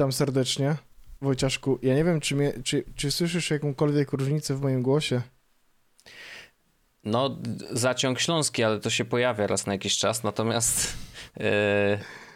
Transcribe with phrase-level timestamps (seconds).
[0.00, 0.76] Witam serdecznie.
[1.20, 5.22] Wojciaszku, ja nie wiem, czy, mnie, czy, czy słyszysz jakąkolwiek różnicę w moim głosie?
[7.04, 7.38] No,
[7.70, 10.22] zaciąg śląski, ale to się pojawia raz na jakiś czas.
[10.22, 10.96] Natomiast
[11.36, 11.44] yy,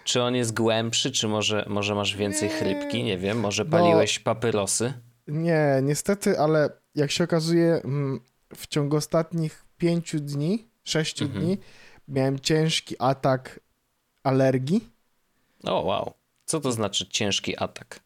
[0.05, 2.55] czy on jest głębszy, czy może, może masz więcej nie.
[2.55, 3.05] chrypki?
[3.05, 4.93] Nie wiem, może paliłeś no, papyrosy?
[5.29, 8.21] Nie, niestety, ale jak się okazuje, mm,
[8.55, 11.45] w ciągu ostatnich pięciu dni, sześciu mhm.
[11.45, 11.59] dni,
[12.09, 13.61] miałem ciężki atak
[14.23, 14.91] alergii.
[15.65, 16.24] O, wow.
[16.45, 18.01] Co to znaczy ciężki atak?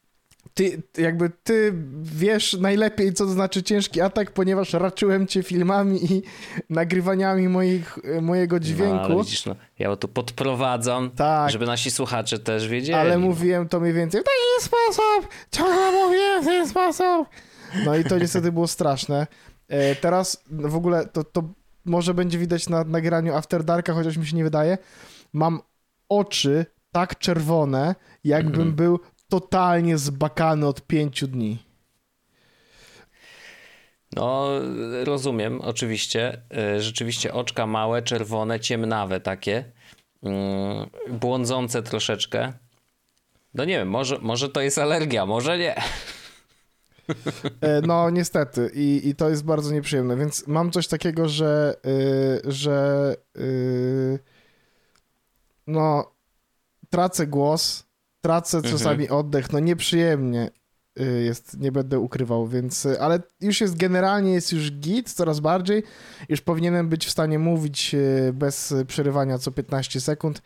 [0.55, 6.23] Ty, jakby ty wiesz najlepiej, co to znaczy ciężki atak, ponieważ raczyłem cię filmami i
[6.71, 9.09] nagrywaniami moich, mojego dźwięku.
[9.09, 11.51] No, widzisz, no, ja to podprowadzam, tak.
[11.51, 12.99] żeby nasi słuchacze też wiedzieli.
[12.99, 17.29] Ale mówiłem to mniej więcej w taki sposób, ciągle mówiłem w ten sposób.
[17.85, 19.27] No i to niestety było straszne.
[19.69, 21.43] E, teraz w ogóle to, to
[21.85, 24.79] może będzie widać na nagraniu After Darka, chociaż mi się nie wydaje.
[25.33, 25.61] Mam
[26.09, 27.95] oczy tak czerwone,
[28.25, 28.77] jakbym mm -hmm.
[28.77, 31.69] był totalnie zbakany od pięciu dni.
[34.17, 34.49] No,
[35.05, 36.43] rozumiem, oczywiście.
[36.57, 39.65] E, rzeczywiście oczka małe, czerwone, ciemnawe takie,
[40.23, 42.53] mm, błądzące troszeczkę.
[43.55, 45.75] No nie wiem, może, może to jest alergia, może nie.
[47.61, 48.71] E, no, niestety.
[48.75, 50.17] I, I to jest bardzo nieprzyjemne.
[50.17, 51.75] Więc mam coś takiego, że,
[52.45, 54.19] yy, że yy,
[55.67, 56.13] no,
[56.91, 57.87] tracę głos,
[58.21, 59.21] tracę czasami mhm.
[59.21, 60.51] oddech, no nieprzyjemnie
[61.01, 65.41] y, jest, nie będę ukrywał, więc, y, ale już jest generalnie, jest już git coraz
[65.41, 65.83] bardziej,
[66.29, 70.43] już powinienem być w stanie mówić y, bez przerywania co 15 sekund,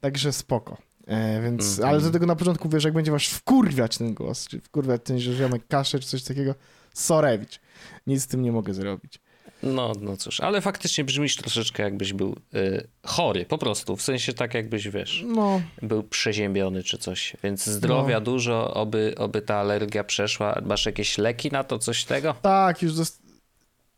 [0.00, 0.76] także spoko.
[1.06, 1.88] E, więc, mhm.
[1.88, 5.18] ale do tego na początku wiesz, jak będzie was wkurwiać ten głos, czy wkurwiać ten
[5.18, 6.54] ziomek kaszę, czy coś takiego,
[6.94, 7.60] sorewicz.
[8.06, 9.20] Nic z tym nie mogę zrobić.
[9.64, 14.32] No, no cóż, ale faktycznie brzmisz troszeczkę jakbyś był y, chory, po prostu, w sensie
[14.32, 15.60] tak jakbyś, wiesz, no.
[15.82, 18.24] był przeziębiony czy coś, więc zdrowia no.
[18.24, 20.60] dużo, oby, oby ta alergia przeszła.
[20.64, 22.34] Masz jakieś leki na to, coś tego?
[22.42, 23.24] Tak, już, dost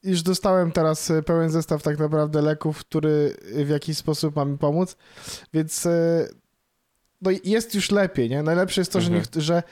[0.02, 4.58] już dostałem teraz y, pełen zestaw tak naprawdę leków, który w jakiś sposób ma mi
[4.58, 4.96] pomóc,
[5.54, 6.28] więc y,
[7.22, 8.42] no jest już lepiej, nie?
[8.42, 9.14] Najlepsze jest to, mhm.
[9.14, 9.62] że, nie, że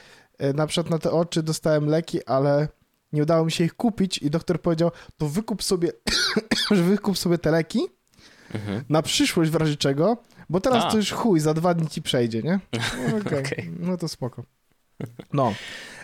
[0.42, 2.68] y, na przykład na te oczy dostałem leki, ale
[3.14, 5.92] nie udało mi się ich kupić i doktor powiedział, to wykup sobie,
[6.70, 7.80] że wykup sobie te leki
[8.54, 8.84] mhm.
[8.88, 10.16] na przyszłość w razie czego,
[10.48, 10.90] bo teraz A.
[10.90, 12.60] to już chuj, za dwa dni ci przejdzie, nie?
[13.10, 13.38] No, okay.
[13.38, 13.70] okay.
[13.78, 14.44] no to spoko.
[15.32, 15.54] No.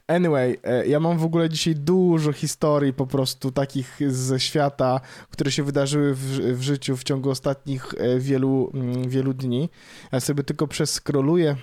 [0.07, 5.01] Anyway, e, ja mam w ogóle dzisiaj dużo historii po prostu takich ze świata,
[5.31, 6.21] które się wydarzyły w,
[6.59, 9.71] w życiu w ciągu ostatnich e, wielu, mm, wielu dni.
[10.13, 11.57] Ja sobie tylko przeskroluję.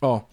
[0.00, 0.28] O,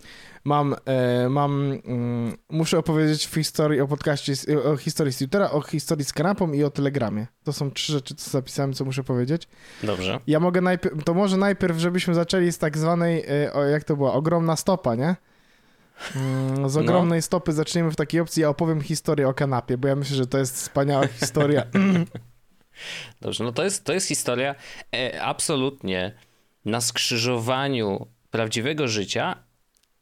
[0.48, 5.62] mam, e, mam mm, muszę opowiedzieć w historii o podcaście, o historii z Twittera, o
[5.62, 7.28] historii z kanapą i o Telegramie.
[7.44, 9.48] To są trzy rzeczy, co zapisałem, co muszę powiedzieć.
[9.84, 10.20] Dobrze.
[10.28, 13.96] Ja mogę najpierw, to może najpierw, żebyśmy zaczęli z tak zwanej, e, o, jak to
[13.96, 15.16] była, ogromna stopa, nie?
[16.16, 16.82] Mm, z no.
[16.82, 17.22] ogromnej no.
[17.22, 20.38] stopy zaczniemy w takiej opcji, ja opowiem historię o kanapie, bo ja myślę, że to
[20.38, 21.64] jest wspaniała historia.
[23.22, 24.56] Dobrze, no to jest, to jest historia
[24.96, 26.12] e, absolutnie
[26.66, 29.47] na skrzyżowaniu prawdziwego życia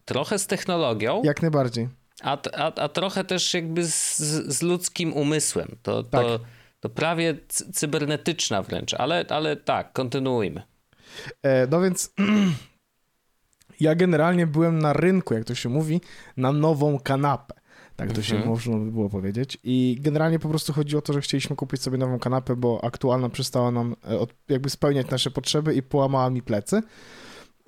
[0.05, 1.21] trochę z technologią.
[1.23, 1.89] Jak najbardziej.
[2.21, 4.17] A, a, a trochę też jakby z,
[4.47, 5.75] z ludzkim umysłem.
[5.83, 6.21] To, tak.
[6.21, 6.39] to,
[6.79, 7.37] to prawie
[7.73, 10.61] cybernetyczna wręcz, ale, ale tak, kontynuujmy.
[11.43, 12.13] E, no więc
[13.79, 16.01] ja generalnie byłem na rynku, jak to się mówi,
[16.37, 17.53] na nową kanapę.
[17.95, 18.51] Tak to się mhm.
[18.51, 19.57] można by było powiedzieć.
[19.63, 23.29] I generalnie po prostu chodziło o to, że chcieliśmy kupić sobie nową kanapę, bo aktualna
[23.29, 26.81] przestała nam e, jakby spełniać nasze potrzeby i połamała mi plecy.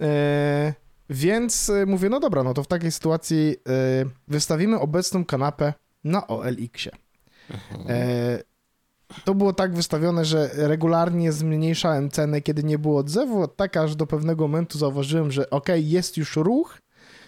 [0.01, 0.74] E,
[1.09, 3.56] więc y, mówię, no dobra, no to w takiej sytuacji
[4.04, 5.74] y, wystawimy obecną kanapę
[6.04, 6.95] na OLX-ie.
[7.50, 7.86] Mhm.
[7.89, 8.39] E,
[9.25, 14.07] to było tak wystawione, że regularnie zmniejszałem cenę, kiedy nie było odzewu, tak aż do
[14.07, 16.77] pewnego momentu zauważyłem, że ok, jest już ruch,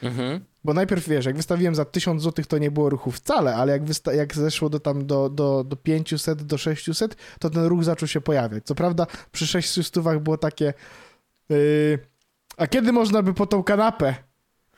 [0.03, 0.39] mhm.
[0.63, 3.81] bo najpierw, wiesz, jak wystawiłem za 1000 zł, to nie było ruchu wcale, ale jak,
[4.15, 8.21] jak zeszło do tam do, do, do 500, do 600, to ten ruch zaczął się
[8.21, 8.65] pojawiać.
[8.65, 10.73] Co prawda przy 600 było takie...
[11.49, 12.08] Yy,
[12.59, 14.15] a kiedy można by po tą kanapę?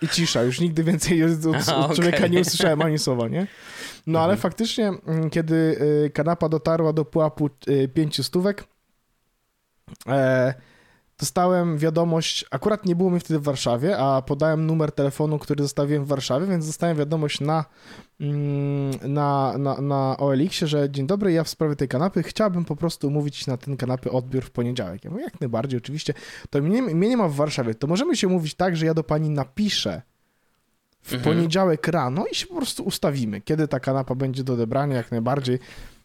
[0.01, 1.95] I cisza, już nigdy więcej od, od okay.
[1.95, 3.47] człowieka nie usłyszałem ani słowa, nie?
[4.07, 4.41] No ale mhm.
[4.41, 5.55] faktycznie, mm, kiedy
[6.05, 8.63] y, kanapa dotarła do pułapu y, pięciu stówek,
[10.07, 10.53] e,
[11.21, 16.05] dostałem wiadomość, akurat nie było mi wtedy w Warszawie, a podałem numer telefonu, który zostawiłem
[16.05, 17.65] w Warszawie, więc dostałem wiadomość na,
[18.19, 22.75] mm, na, na, na OLX-ie, że dzień dobry, ja w sprawie tej kanapy chciałbym po
[22.75, 25.03] prostu umówić na ten kanapy odbiór w poniedziałek.
[25.03, 26.13] Ja mówię, jak najbardziej, oczywiście.
[26.49, 29.03] To mnie, mnie nie ma w Warszawie, to możemy się mówić tak, że ja do
[29.03, 30.01] pani napiszę
[31.01, 31.35] w mhm.
[31.35, 35.59] poniedziałek rano i się po prostu ustawimy, kiedy ta kanapa będzie do odebrania, jak najbardziej.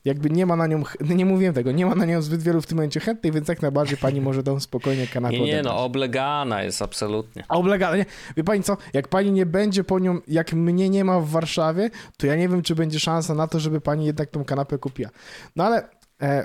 [0.07, 2.67] Jakby nie ma na nią, nie mówiłem tego, nie ma na nią zbyt wielu w
[2.67, 6.63] tym momencie chętnych, więc jak najbardziej pani może tą spokojnie kanapę Nie, nie, no oblegana
[6.63, 7.45] jest absolutnie.
[7.49, 8.07] Oblegana, nie.
[8.37, 11.91] Wie pani co, jak pani nie będzie po nią, jak mnie nie ma w Warszawie,
[12.17, 15.11] to ja nie wiem, czy będzie szansa na to, żeby pani jednak tą kanapę kupiła.
[15.57, 15.89] No ale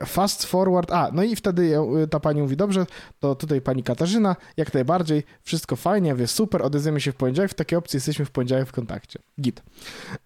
[0.05, 2.85] fast forward, a no i wtedy e, ta pani mówi, dobrze,
[3.19, 7.53] to tutaj pani Katarzyna, jak najbardziej, wszystko fajnie, wie super, odezwiemy się w poniedziałek, w
[7.53, 9.19] takiej opcji jesteśmy w poniedziałek w kontakcie.
[9.41, 9.63] Git.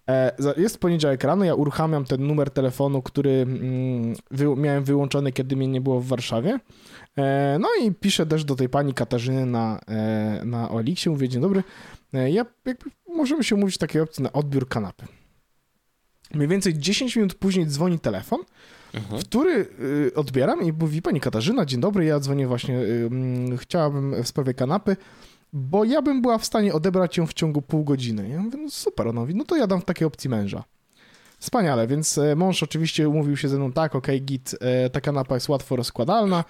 [0.08, 4.14] E, jest poniedziałek rano, ja uruchamiam ten numer telefonu, który mm,
[4.56, 6.58] miałem wyłączony, kiedy mnie nie było w Warszawie.
[7.60, 9.80] No i piszę też do tej pani Katarzyny na,
[10.44, 11.62] na Oliksie, mówię, dzień dobry,
[12.12, 12.76] ja jakby
[13.08, 15.06] możemy się umówić w takiej opcji na odbiór kanapy.
[16.34, 18.40] Mniej więcej 10 minut później dzwoni telefon,
[18.96, 19.20] mhm.
[19.22, 23.10] który y, odbieram i mówi pani Katarzyna, dzień dobry, ja dzwonię właśnie, y,
[23.56, 24.96] chciałabym w sprawie kanapy,
[25.52, 28.28] bo ja bym była w stanie odebrać ją w ciągu pół godziny.
[28.28, 30.64] Ja mówię, no super, ona mówi, no to ja dam w takiej opcji męża.
[31.38, 35.00] Wspaniale, więc e, mąż oczywiście umówił się ze mną, tak, okej, okay, git, e, ta
[35.00, 36.44] kanapa jest łatwo rozkładalna,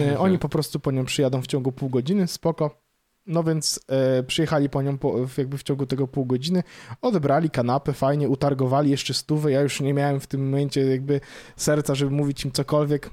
[0.00, 2.87] e, oni po prostu po nią przyjadą w ciągu pół godziny, spoko.
[3.28, 6.62] No więc e, przyjechali po nią po, jakby w ciągu tego pół godziny,
[7.02, 9.52] odebrali kanapę, fajnie, utargowali jeszcze stówę.
[9.52, 11.20] Ja już nie miałem w tym momencie jakby
[11.56, 13.10] serca, żeby mówić im cokolwiek.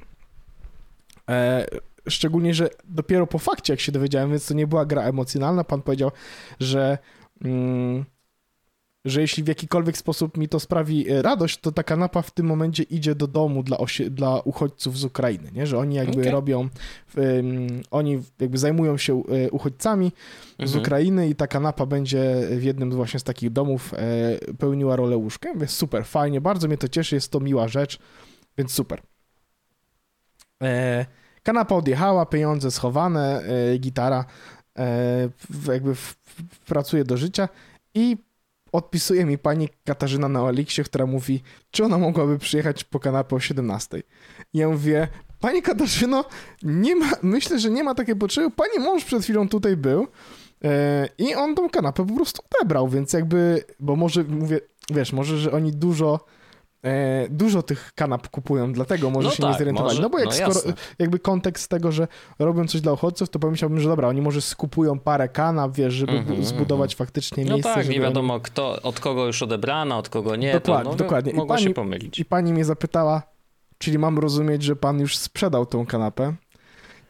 [1.29, 1.65] E,
[2.09, 5.63] szczególnie, że dopiero po fakcie, jak się dowiedziałem, więc to nie była gra emocjonalna.
[5.63, 6.11] Pan powiedział,
[6.59, 6.97] że.
[7.41, 8.05] Mm,
[9.05, 12.45] że jeśli w jakikolwiek sposób mi to sprawi e, radość, to ta kanapa w tym
[12.45, 13.77] momencie idzie do domu dla,
[14.09, 15.67] dla uchodźców z Ukrainy, nie?
[15.67, 16.31] że oni jakby okay.
[16.31, 16.69] robią, um,
[17.91, 20.11] oni jakby zajmują się e, uchodźcami
[20.51, 20.69] mhm.
[20.69, 25.17] z Ukrainy i ta kanapa będzie w jednym właśnie z takich domów e, pełniła rolę
[25.17, 25.49] łóżka.
[25.55, 27.99] Więc super, fajnie, bardzo mnie to cieszy, jest to miła rzecz,
[28.57, 29.01] więc super.
[30.63, 31.05] E,
[31.43, 33.41] kanapa odjechała, pieniądze schowane,
[33.73, 34.25] e, gitara
[34.77, 35.29] e,
[35.67, 37.49] jakby w, w, pracuje do życia
[37.93, 38.17] i
[38.75, 43.39] odpisuje mi pani Katarzyna na Oliksie, która mówi, czy ona mogłaby przyjechać po kanapę o
[43.39, 44.03] 17.
[44.53, 45.07] I ja mówię,
[45.39, 46.25] pani Katarzyno,
[46.63, 48.51] nie ma, myślę, że nie ma takiej potrzeby.
[48.51, 50.07] Pani mąż przed chwilą tutaj był
[50.61, 50.69] yy,
[51.17, 55.51] i on tą kanapę po prostu odebrał, więc jakby, bo może, mówię, wiesz, może, że
[55.51, 56.25] oni dużo
[56.85, 59.99] E, dużo tych kanap kupują, dlatego może no się tak, nie zorientowali.
[59.99, 62.07] no bo jak no skoro, jakby kontekst tego, że
[62.39, 66.11] robią coś dla uchodźców, to pomyślałbym, że dobra, oni może skupują parę kanap, wiesz, żeby
[66.11, 66.97] mm -hmm, zbudować mm -hmm.
[66.97, 67.69] faktycznie no miejsce.
[67.69, 68.43] No tak, nie wiadomo oni...
[68.43, 70.53] kto, od kogo już odebrano, od kogo nie.
[70.53, 71.31] Dokładnie, to, dokładnie.
[71.31, 72.19] I pani, się pomylić.
[72.19, 73.21] I pani mnie zapytała,
[73.77, 76.33] czyli mam rozumieć, że pan już sprzedał tą kanapę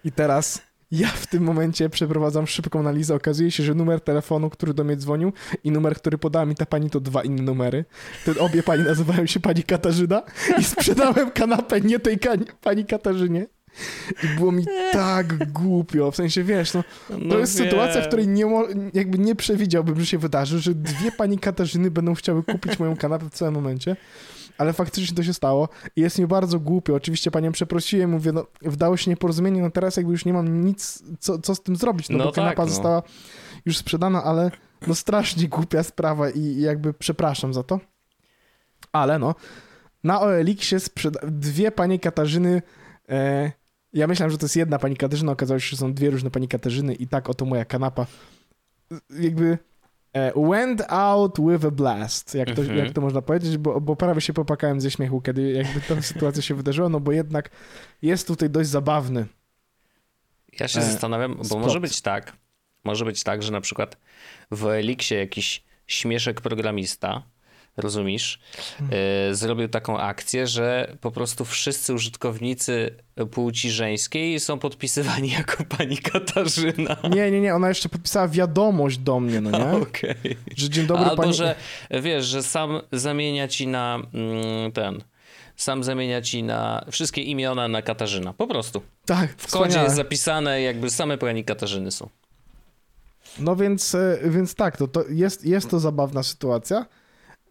[0.03, 0.61] i teraz
[0.99, 3.15] ja w tym momencie przeprowadzam szybką analizę.
[3.15, 5.33] Okazuje się, że numer telefonu, który do mnie dzwonił
[5.63, 7.85] i numer, który podała mi ta pani, to dwa inne numery.
[8.25, 10.23] Te obie pani nazywają się pani Katarzyna
[10.59, 12.19] i sprzedałem kanapę nie tej
[12.61, 13.47] pani Katarzynie.
[14.23, 17.69] I było mi tak głupio, w sensie, wiesz, no, to no jest wiem.
[17.69, 18.45] sytuacja, w której nie,
[18.93, 23.25] jakby nie przewidziałbym, że się wydarzy, że dwie pani Katarzyny będą chciały kupić moją kanapę
[23.29, 23.95] w całym momencie
[24.57, 26.95] ale faktycznie to się stało i jest mi bardzo głupio.
[26.95, 31.03] Oczywiście panią przeprosiłem, mówię, no wdało się nieporozumienie, no teraz jakby już nie mam nic,
[31.19, 32.69] co, co z tym zrobić, no, no bo tak, kanapa no.
[32.69, 33.03] została
[33.65, 34.51] już sprzedana, ale
[34.87, 37.79] no strasznie głupia sprawa i, jakby przepraszam za to.
[38.91, 39.35] Ale no,
[40.03, 42.61] na OLX-ie sprzeda- dwie panie Katarzyny
[43.09, 43.51] e,
[43.95, 46.47] ja myślałem, że to jest jedna pani Katarzyna, okazało się, że są dwie różne pani
[46.47, 48.05] Katarzyny i tak oto moja kanapa.
[49.19, 49.57] Jakby
[50.35, 52.77] went out with a blast, jak to, mm -hmm.
[52.77, 56.41] jak to można powiedzieć, bo, bo prawie się popakałem ze śmiechu, kiedy jakby ta sytuacja
[56.41, 57.49] się wydarzyła, no bo jednak
[58.01, 59.25] jest tutaj dość zabawny.
[60.59, 61.61] Ja się e, zastanawiam, bo splot.
[61.61, 62.37] może być tak,
[62.83, 63.97] może być tak, że na przykład
[64.51, 67.23] w Elixie jakiś śmieszek programista
[67.77, 68.39] rozumiesz,
[68.77, 69.35] hmm.
[69.35, 72.95] zrobił taką akcję, że po prostu wszyscy użytkownicy
[73.31, 76.97] płci żeńskiej są podpisywani jako pani Katarzyna.
[77.15, 79.65] Nie, nie, nie, ona jeszcze podpisała wiadomość do mnie, no nie?
[79.83, 80.11] Okej.
[80.11, 80.35] Okay.
[80.57, 81.33] Że dzień dobry Albo, pani...
[81.33, 81.55] że
[81.91, 85.03] wiesz, że sam zamienia ci na mm, ten
[85.55, 88.33] sam zamienia ci na wszystkie imiona na Katarzyna.
[88.33, 88.81] Po prostu.
[89.05, 89.33] Tak.
[89.37, 92.09] W kodzie jest zapisane, jakby same pani Katarzyny są.
[93.39, 96.85] No więc, e, więc tak, to, to jest, jest to zabawna sytuacja.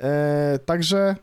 [0.01, 1.17] E, także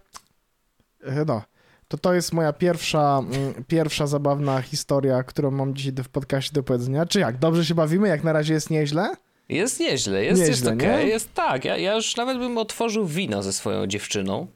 [1.04, 1.42] e, no,
[1.88, 6.64] to to jest moja pierwsza, mm, pierwsza zabawna historia, którą mam dzisiaj w podcaście do
[6.64, 7.06] powiedzenia.
[7.06, 8.08] Czy jak, dobrze się bawimy?
[8.08, 9.16] Jak na razie jest nieźle?
[9.50, 11.08] Jest nieźle, jest, nieźle, jest okej, okay.
[11.08, 11.66] jest tak.
[11.66, 14.48] Ja, ja już nawet bym otworzył wino ze swoją dziewczyną,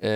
[0.00, 0.08] yy,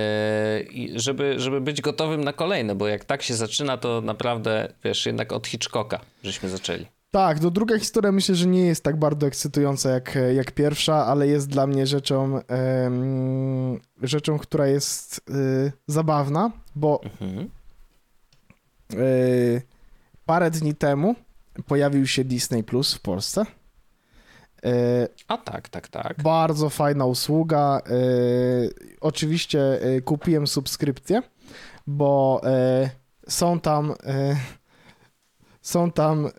[0.95, 5.33] żeby, żeby być gotowym na kolejne, bo jak tak się zaczyna, to naprawdę, wiesz, jednak
[5.33, 6.87] od Hitchcocka żeśmy zaczęli.
[7.11, 11.26] Tak, no druga historia myślę, że nie jest tak bardzo ekscytująca jak, jak pierwsza, ale
[11.29, 12.40] jest dla mnie rzeczą,
[14.02, 17.50] rzeczą która jest y, zabawna, bo mhm.
[18.95, 19.62] y,
[20.26, 21.14] parę dni temu
[21.67, 23.45] pojawił się Disney Plus w Polsce.
[24.67, 26.23] Y, A tak, tak, tak.
[26.23, 27.81] Bardzo fajna usługa.
[27.90, 31.23] Y, oczywiście y, kupiłem subskrypcję
[31.87, 32.40] bo
[33.29, 33.95] są tam
[35.70, 36.30] są tam e,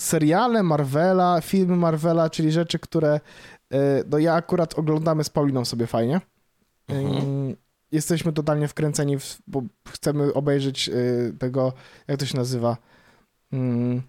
[0.00, 3.20] seriale Marvela, filmy Marvela, czyli rzeczy, które
[3.72, 3.78] e,
[4.10, 6.20] no ja akurat oglądamy z Pauliną sobie fajnie.
[6.88, 7.56] Mhm.
[7.92, 10.92] Jesteśmy totalnie wkręceni, w, bo chcemy obejrzeć e,
[11.38, 11.72] tego,
[12.08, 12.76] jak to się nazywa,
[13.52, 14.02] mm,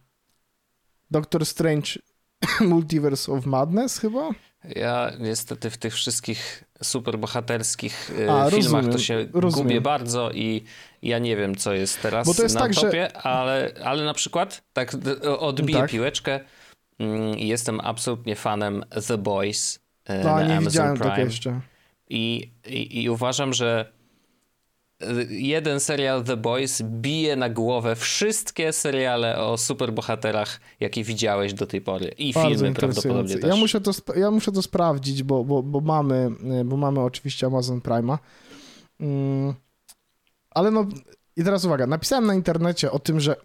[1.12, 1.92] Doctor Strange
[2.72, 4.30] Multiverse of Madness chyba?
[4.76, 9.68] Ja niestety w tych wszystkich superbohaterskich A, filmach rozumiem, to się rozumiem.
[9.68, 10.64] gubię bardzo i
[11.02, 13.18] ja nie wiem, co jest teraz Bo to jest na tak, topie, że...
[13.18, 14.92] ale, ale na przykład, tak
[15.40, 15.90] odbiję tak.
[15.90, 16.40] piłeczkę,
[17.00, 21.22] mm, jestem absolutnie fanem The Boys e, no, na nie Amazon widziałem Prime.
[21.22, 21.62] jeszcze.
[22.10, 23.98] I, i, I uważam, że
[25.30, 31.82] jeden serial The Boys bije na głowę wszystkie seriale o superbohaterach, jakie widziałeś do tej
[31.82, 32.08] pory.
[32.18, 33.50] I Bardzo filmy prawdopodobnie też.
[33.50, 36.30] Ja muszę to, ja muszę to sprawdzić, bo, bo, bo, mamy,
[36.66, 38.18] bo mamy oczywiście Amazon Prime'a.
[39.00, 39.54] Mm,
[40.58, 40.88] ale no,
[41.36, 43.36] i teraz uwaga, napisałem na internecie o tym, że,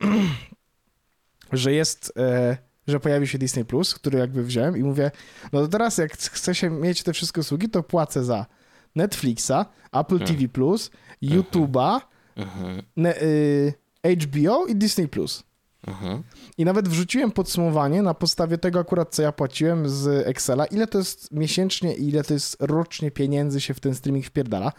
[1.53, 2.13] że jest...
[2.17, 5.11] E, że pojawi się Disney Plus, który jakby wziąłem i mówię,
[5.53, 8.47] no to teraz jak chcę się mieć te wszystkie usługi, to płacę za
[8.95, 10.27] Netflixa, Apple hmm.
[10.37, 10.91] TV Plus,
[11.23, 12.01] YouTube'a,
[12.37, 12.83] mhm.
[13.07, 15.45] y, HBO i Disney Plus.
[15.87, 16.23] Mhm.
[16.59, 20.99] I nawet wrzuciłem podsumowanie na podstawie tego akurat, co ja płaciłem z Excela, ile to
[20.99, 24.73] jest miesięcznie i ile to jest rocznie pieniędzy się w ten streaming wpierdala.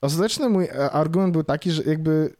[0.00, 2.36] Ostateczny mój e, argument był taki, że jakby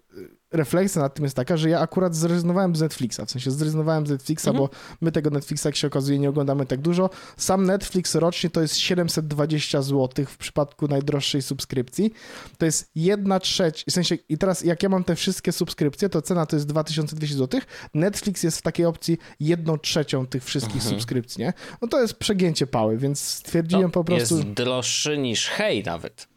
[0.52, 4.11] refleksja nad tym jest taka, że ja akurat zrezygnowałem z Netflixa, w sensie zrezygnowałem z
[4.11, 4.56] Netflixa, mhm.
[4.56, 7.11] bo my tego Netflixa, jak się okazuje, nie oglądamy tak dużo.
[7.37, 12.12] Sam Netflix rocznie to jest 720 zł w przypadku najdroższej subskrypcji.
[12.59, 16.23] To jest jedna trzecia, w sensie i teraz jak ja mam te wszystkie subskrypcje, to
[16.23, 17.61] cena to jest 2200 zł.
[17.94, 20.94] Netflix jest w takiej opcji jedną trzecią tych wszystkich mhm.
[20.94, 21.52] subskrypcji, nie?
[21.82, 24.37] No to jest przegięcie pały, więc stwierdziłem po prostu...
[24.37, 26.28] jest droższy niż hej nawet.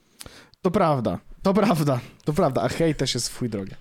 [0.62, 3.72] To prawda, to prawda, to prawda, a hej też jest swój drogi.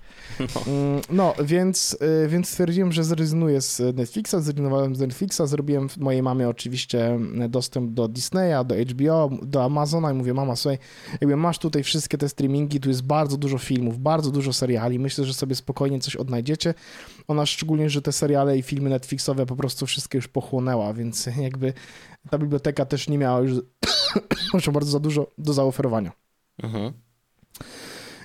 [0.40, 5.88] No, mm, no więc, y, więc stwierdziłem, że zrezygnuję z Netflixa, zrezygnowałem z Netflixa, zrobiłem
[5.96, 10.78] mojej mamie oczywiście dostęp do Disneya, do HBO, do Amazona i mówię, mama, słuchaj,
[11.20, 15.24] jakby masz tutaj wszystkie te streamingi, tu jest bardzo dużo filmów, bardzo dużo seriali, myślę,
[15.24, 16.74] że sobie spokojnie coś odnajdziecie.
[17.28, 21.72] Ona szczególnie, że te seriale i filmy Netflixowe po prostu wszystkie już pochłonęła, więc jakby
[22.30, 23.52] ta biblioteka też nie miała już
[24.72, 26.12] bardzo za dużo do zaoferowania.
[26.62, 26.92] Mhm.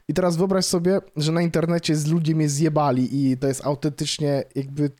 [0.10, 4.44] I teraz wyobraź sobie, że na internecie z ludzie mnie zjebali i to jest autentycznie
[4.56, 4.92] jakby...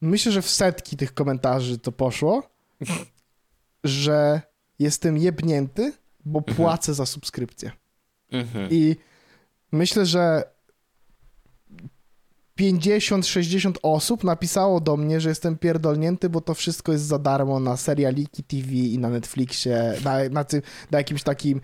[0.00, 2.42] Myślę, że w setki tych komentarzy to poszło,
[3.84, 4.42] że
[4.78, 5.92] jestem jebnięty,
[6.24, 6.56] bo mhm.
[6.56, 7.70] płacę za subskrypcję.
[8.30, 8.68] Mhm.
[8.70, 8.96] I
[9.72, 10.42] myślę, że
[12.60, 17.76] 50-60 osób napisało do mnie, że jestem pierdolnięty, bo to wszystko jest za darmo na
[17.76, 20.44] serialiki TV i na Netflixie, na, na,
[20.90, 21.60] na jakimś takim,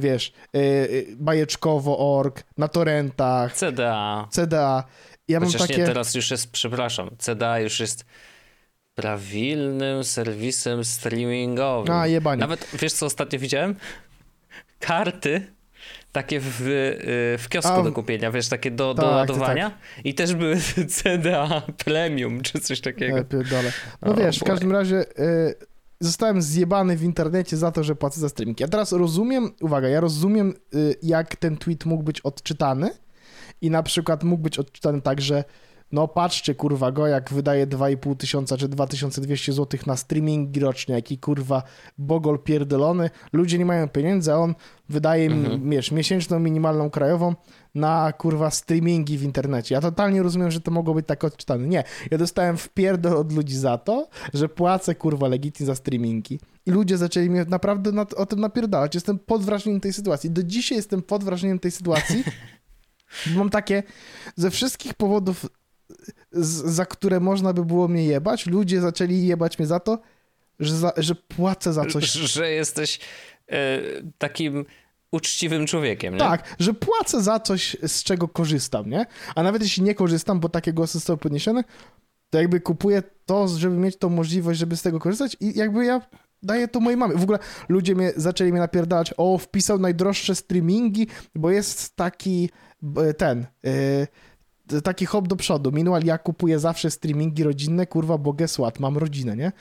[0.00, 3.54] wiesz, y, bajeczkowo.org, na torrentach.
[3.54, 4.28] CDA.
[4.30, 4.84] CDA.
[5.28, 5.80] Ja Chociaż mam takie...
[5.80, 8.04] nie, teraz już jest, przepraszam, CDA już jest
[8.94, 11.94] prawilnym serwisem streamingowym.
[11.94, 12.40] A, jebanie.
[12.40, 13.76] Nawet, wiesz co ostatnio widziałem?
[14.80, 15.58] Karty
[16.12, 16.56] takie w,
[17.38, 20.06] w kiosku A, do kupienia, wiesz, takie do, tak, do ładowania tak.
[20.06, 20.56] i też były
[20.96, 23.16] CDA Premium czy coś takiego.
[24.02, 25.54] No o, wiesz, w każdym razie y,
[26.00, 28.60] zostałem zjebany w internecie za to, że płacę za streaming.
[28.60, 32.90] Ja teraz rozumiem, uwaga, ja rozumiem y, jak ten tweet mógł być odczytany
[33.60, 35.44] i na przykład mógł być odczytany tak, że
[35.92, 41.18] no patrzcie kurwa go, jak wydaje 2,5 tysiąca czy 2200 zł na streaming rocznie, jaki
[41.18, 41.62] kurwa
[41.98, 44.54] bogol pierdolony, ludzie nie mają pieniędzy, a on
[44.88, 45.70] wydaje, mhm.
[45.70, 47.34] wiesz, miesięczną minimalną krajową
[47.74, 49.74] na kurwa streamingi w internecie.
[49.74, 51.68] Ja totalnie rozumiem, że to mogło być tak odczytane.
[51.68, 56.40] Nie, ja dostałem wpierdol od ludzi za to, że płacę kurwa legitnie za streamingi.
[56.66, 58.94] I ludzie zaczęli mnie naprawdę na, o tym napierdalać.
[58.94, 60.30] Jestem pod wrażeniem tej sytuacji.
[60.30, 62.24] Do dzisiaj jestem pod wrażeniem tej sytuacji.
[63.36, 63.82] Mam takie,
[64.36, 65.46] ze wszystkich powodów
[66.32, 69.98] za które można by było mnie jebać, ludzie zaczęli jebać mnie za to,
[70.60, 72.12] że, za, że płacę za coś.
[72.34, 73.00] Że jesteś
[73.48, 73.80] e,
[74.18, 74.64] takim
[75.12, 76.20] uczciwym człowiekiem, nie?
[76.20, 79.06] Tak, że płacę za coś, z czego korzystam, nie?
[79.34, 81.64] A nawet jeśli nie korzystam, bo takie głosy zostały podniesione,
[82.30, 86.00] to jakby kupuję to, żeby mieć tą możliwość, żeby z tego korzystać i jakby ja
[86.42, 87.16] daję to mojej mamie.
[87.16, 87.38] W ogóle
[87.68, 92.50] ludzie mnie, zaczęli mnie napierdalać, o, wpisał najdroższe streamingi, bo jest taki
[93.18, 93.46] ten...
[93.62, 94.06] Yy,
[94.84, 95.72] taki hop do przodu.
[95.72, 99.52] Minual ja kupuję zawsze streamingi rodzinne, kurwa, bo guess what, mam rodzinę, nie?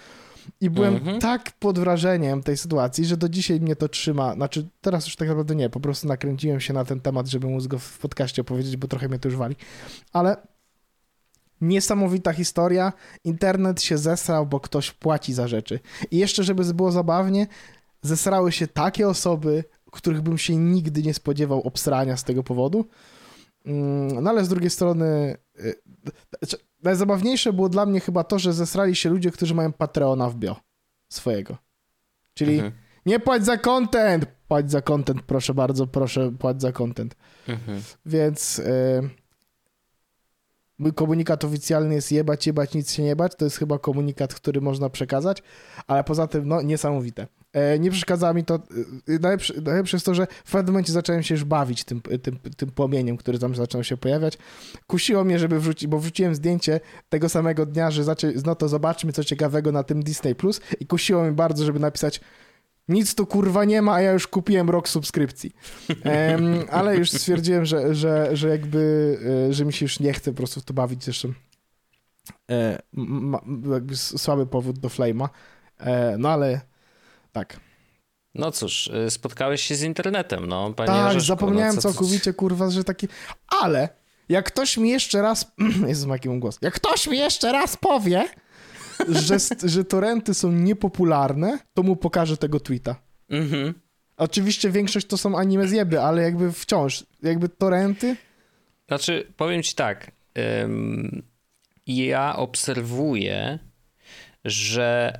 [0.61, 1.19] I byłem mhm.
[1.19, 4.33] tak pod wrażeniem tej sytuacji, że do dzisiaj mnie to trzyma.
[4.33, 7.67] Znaczy, teraz już tak naprawdę nie, po prostu nakręciłem się na ten temat, żeby móc
[7.67, 9.55] go w podcaście opowiedzieć, bo trochę mnie to już wali.
[10.13, 10.37] Ale
[11.61, 12.93] niesamowita historia.
[13.23, 15.79] Internet się zesrał, bo ktoś płaci za rzeczy.
[16.11, 17.47] I jeszcze, żeby było zabawnie,
[18.01, 22.85] zesrały się takie osoby, których bym się nigdy nie spodziewał obsrania z tego powodu.
[23.65, 25.75] Mm, no ale z drugiej strony y,
[26.39, 30.35] znaczy, najzabawniejsze było dla mnie chyba to, że zesrali się ludzie, którzy mają Patreona w
[30.35, 30.55] bio
[31.09, 31.57] swojego.
[32.33, 32.71] Czyli mhm.
[33.05, 37.15] nie płać za content, płać za content, proszę bardzo, proszę płać za content.
[37.47, 37.81] Mhm.
[38.05, 39.09] Więc y,
[40.77, 43.35] mój komunikat oficjalny jest jebać, jebać, nic się nie bać.
[43.35, 45.43] To jest chyba komunikat, który można przekazać,
[45.87, 47.27] ale poza tym, no, niesamowite.
[47.53, 48.55] E, nie przeszkadza mi to.
[48.55, 52.39] E, najlepsze, najlepsze jest to, że w pewnym momencie zacząłem się już bawić tym, tym,
[52.57, 54.37] tym płomieniem, który tam zaczął się pojawiać.
[54.87, 59.13] Kusiło mnie, żeby wrzucić, bo wrzuciłem zdjęcie tego samego dnia, że zaczę, no to zobaczmy
[59.13, 62.21] co ciekawego na tym Disney Plus i kusiło mnie bardzo, żeby napisać
[62.87, 65.55] nic tu kurwa nie ma, a ja już kupiłem rok subskrypcji.
[65.89, 69.17] Um, ale już stwierdziłem, że, że, że jakby,
[69.49, 71.03] e, że mi się już nie chce po prostu w to bawić.
[71.03, 71.33] Zresztą
[72.51, 73.41] e, ma,
[73.93, 75.29] słaby powód do Flame'a.
[75.79, 76.61] E, no ale
[77.37, 77.59] tak.
[78.35, 80.73] No cóż, y, spotkałeś się z internetem, no.
[80.73, 83.07] Panie tak, Rzeszko, zapomniałem no, co, całkowicie, kurwa, że taki...
[83.61, 83.89] Ale
[84.29, 85.51] jak ktoś mi jeszcze raz...
[85.87, 86.57] Jezus, jaki mam głos.
[86.61, 88.29] Jak ktoś mi jeszcze raz powie,
[89.09, 89.37] że,
[89.73, 92.95] że torenty są niepopularne, to mu pokażę tego tweeta.
[93.29, 93.73] Mhm.
[94.17, 98.15] Oczywiście większość to są anime zjeby, ale jakby wciąż, jakby torenty...
[98.87, 100.11] Znaczy, powiem ci tak,
[100.63, 101.23] ym,
[101.87, 103.59] ja obserwuję,
[104.45, 105.13] że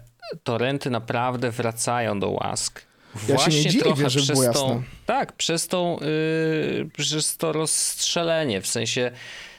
[0.44, 2.82] torenty naprawdę wracają do łask.
[3.30, 8.68] Ja Właśnie nie trochę dziwię, przez tą, tak, przez tą, yy, przez to rozstrzelenie, w
[8.68, 9.12] sensie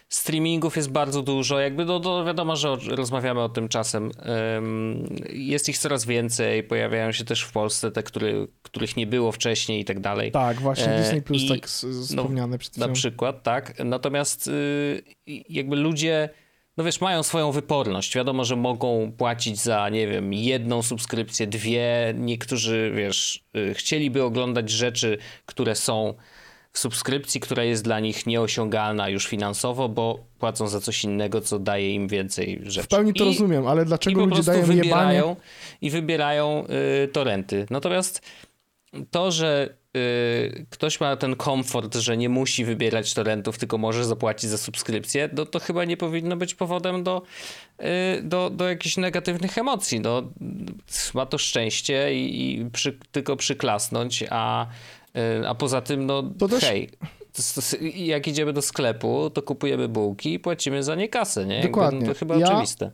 [0.09, 4.11] streamingów jest bardzo dużo, jakby no, no wiadomo, że rozmawiamy o tym czasem.
[5.31, 9.81] Jest ich coraz więcej, pojawiają się też w Polsce te, który, których nie było wcześniej
[9.81, 10.33] i tak dalej.
[10.33, 12.87] Tak, właśnie e, Disney Plus, I, tak wspomniane no, przed chwilą.
[12.87, 13.85] Na przykład, tak.
[13.85, 15.03] Natomiast y,
[15.49, 16.29] jakby ludzie
[16.79, 18.14] no wiesz, mają swoją wyporność.
[18.14, 22.14] Wiadomo, że mogą płacić za, nie wiem, jedną subskrypcję, dwie.
[22.17, 26.14] Niektórzy, wiesz, y, chcieliby oglądać rzeczy, które są
[26.73, 31.59] w subskrypcji, która jest dla nich nieosiągalna już finansowo, bo płacą za coś innego, co
[31.59, 32.87] daje im więcej rzeczy.
[32.87, 35.37] W pełni to I, rozumiem, ale dlaczego ludzie dają wybierają, jebanie?
[35.81, 36.64] I wybierają
[37.05, 37.67] y, torenty.
[37.71, 38.23] Natomiast
[39.11, 44.51] to, że y, ktoś ma ten komfort, że nie musi wybierać torrentów, tylko może zapłacić
[44.51, 47.22] za subskrypcję, no to chyba nie powinno być powodem do,
[47.81, 50.01] y, do, do jakichś negatywnych emocji.
[50.01, 50.22] No,
[51.14, 54.66] ma to szczęście i, i przy, tylko przyklasnąć, a,
[55.16, 56.64] y, a poza tym, no to też...
[56.64, 56.90] hej,
[57.94, 61.62] jak idziemy do sklepu, to kupujemy bułki i płacimy za nie kasę, nie?
[61.62, 61.98] Dokładnie.
[61.98, 62.90] Jakby, to chyba ja, oczywiste.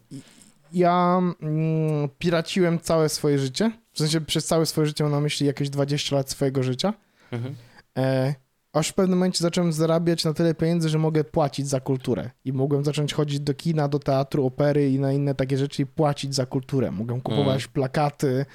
[0.73, 5.47] Ja mm, piraciłem całe swoje życie w sensie przez całe swoje życie mam na myśli
[5.47, 6.95] jakieś 20 lat swojego życia.
[7.33, 7.55] Mhm.
[7.97, 8.35] E,
[8.73, 12.31] aż w pewnym momencie zacząłem zarabiać na tyle pieniędzy, że mogę płacić za kulturę.
[12.45, 15.87] I mogłem zacząć chodzić do kina, do teatru, opery i na inne takie rzeczy i
[15.87, 16.91] płacić za kulturę.
[16.91, 17.73] Mogłem kupować mhm.
[17.73, 18.47] plakaty,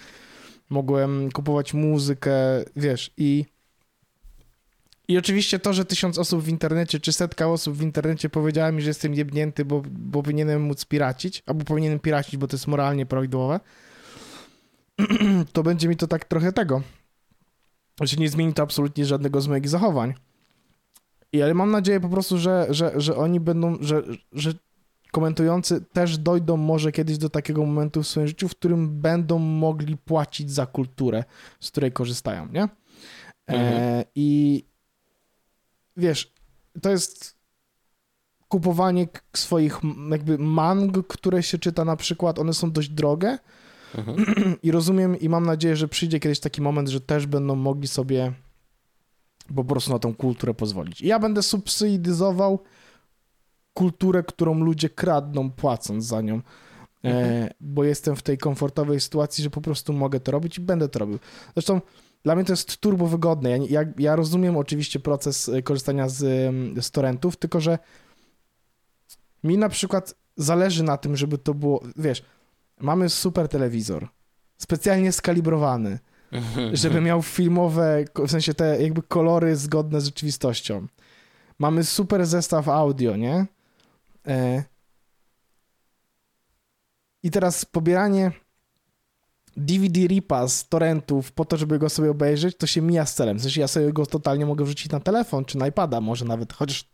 [0.69, 2.33] mogłem kupować muzykę,
[2.75, 3.45] wiesz, i
[5.07, 8.81] i oczywiście to, że tysiąc osób w internecie, czy setka osób w internecie powiedziała mi,
[8.81, 13.05] że jestem jebnięty, bo, bo powinienem móc piracić, albo powinienem piracić, bo to jest moralnie
[13.05, 13.59] prawidłowe,
[15.53, 16.81] to będzie mi to tak trochę tego.
[17.97, 20.13] Znaczy nie zmieni to absolutnie żadnego z moich zachowań.
[21.33, 24.53] I ale mam nadzieję po prostu, że, że, że oni będą, że, że
[25.11, 29.97] komentujący też dojdą może kiedyś do takiego momentu w swoim życiu, w którym będą mogli
[29.97, 31.23] płacić za kulturę,
[31.59, 32.63] z której korzystają, nie?
[32.63, 32.67] E,
[33.47, 33.73] mhm.
[33.73, 34.63] E, I
[35.97, 36.33] wiesz,
[36.81, 37.39] to jest
[38.47, 39.79] kupowanie swoich
[40.11, 43.37] jakby mang, które się czyta na przykład, one są dość drogie,
[43.97, 44.25] Mhm.
[44.63, 48.33] I rozumiem i mam nadzieję, że przyjdzie kiedyś taki moment, że też będą mogli sobie
[49.55, 51.01] po prostu na tą kulturę pozwolić.
[51.01, 52.59] I ja będę subsydizował
[53.73, 56.35] kulturę, którą ludzie kradną, płacąc za nią.
[56.35, 56.41] E,
[57.03, 57.43] mhm.
[57.43, 60.89] E, bo jestem w tej komfortowej sytuacji, że po prostu mogę to robić i będę
[60.89, 61.19] to robił.
[61.53, 61.81] Zresztą
[62.23, 63.49] dla mnie to jest turbo wygodne.
[63.49, 66.17] Ja, ja, ja rozumiem oczywiście proces e, korzystania z,
[66.81, 67.79] z torrentów, tylko że
[69.43, 72.23] mi na przykład zależy na tym, żeby to było, wiesz,
[72.79, 74.07] mamy super telewizor,
[74.57, 75.99] specjalnie skalibrowany,
[76.73, 80.87] żeby miał filmowe, w sensie te jakby kolory zgodne z rzeczywistością.
[81.59, 83.45] Mamy super zestaw audio, nie?
[84.27, 84.63] E...
[87.23, 88.31] I teraz pobieranie
[89.57, 93.37] DVD ripa z torrentów po to, żeby go sobie obejrzeć, to się mija z celem.
[93.37, 96.53] W sensie ja sobie go totalnie mogę wrzucić na telefon czy na iPada, może nawet,
[96.53, 96.85] chociaż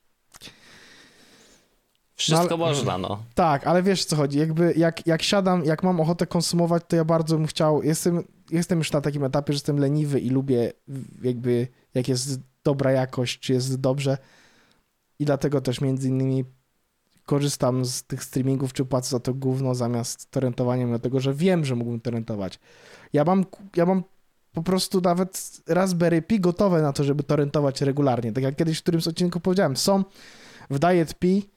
[2.15, 3.23] wszystko no, można, no.
[3.35, 7.05] Tak, ale wiesz co chodzi, jakby jak, jak siadam, jak mam ochotę konsumować, to ja
[7.05, 10.73] bardzo bym chciał, jestem, jestem już na takim etapie, że jestem leniwy i lubię
[11.21, 14.17] jakby, jak jest dobra jakość, czy jest dobrze
[15.19, 16.45] i dlatego też między innymi
[17.25, 21.75] korzystam z tych streamingów, czy płacę za to gówno zamiast torrentowania, dlatego że wiem, że
[21.75, 22.59] mógłbym torrentować.
[23.13, 24.03] Ja mam, ja mam
[24.53, 28.31] po prostu nawet Raspberry Pi gotowe na to, żeby to rentować regularnie.
[28.31, 30.03] Tak jak kiedyś w którymś odcinku powiedziałem, są
[30.69, 31.49] w Diet Pi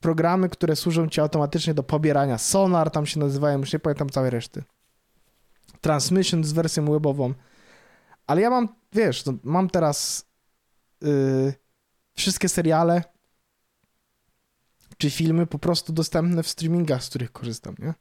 [0.00, 2.38] programy, które służą ci automatycznie do pobierania.
[2.38, 4.62] Sonar tam się nazywają, już nie pamiętam całej reszty.
[5.80, 7.34] Transmission z wersją webową.
[8.26, 10.26] Ale ja mam, wiesz, no, mam teraz
[11.00, 11.54] yy,
[12.14, 13.02] wszystkie seriale
[14.98, 17.94] czy filmy po prostu dostępne w streamingach, z których korzystam, nie?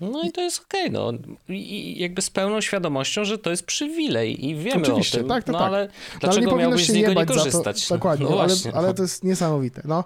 [0.00, 1.12] No i to jest okej, okay, no.
[1.48, 5.28] I jakby z pełną świadomością, że to jest przywilej i wiemy Oczywiście, o tym.
[5.28, 5.68] tak, tak, no, tak.
[5.68, 5.88] ale
[6.20, 7.88] dlaczego no, ale miałbyś z niego nie korzystać?
[7.88, 9.82] To, dokładnie, no ale, ale to jest niesamowite.
[9.84, 10.04] No,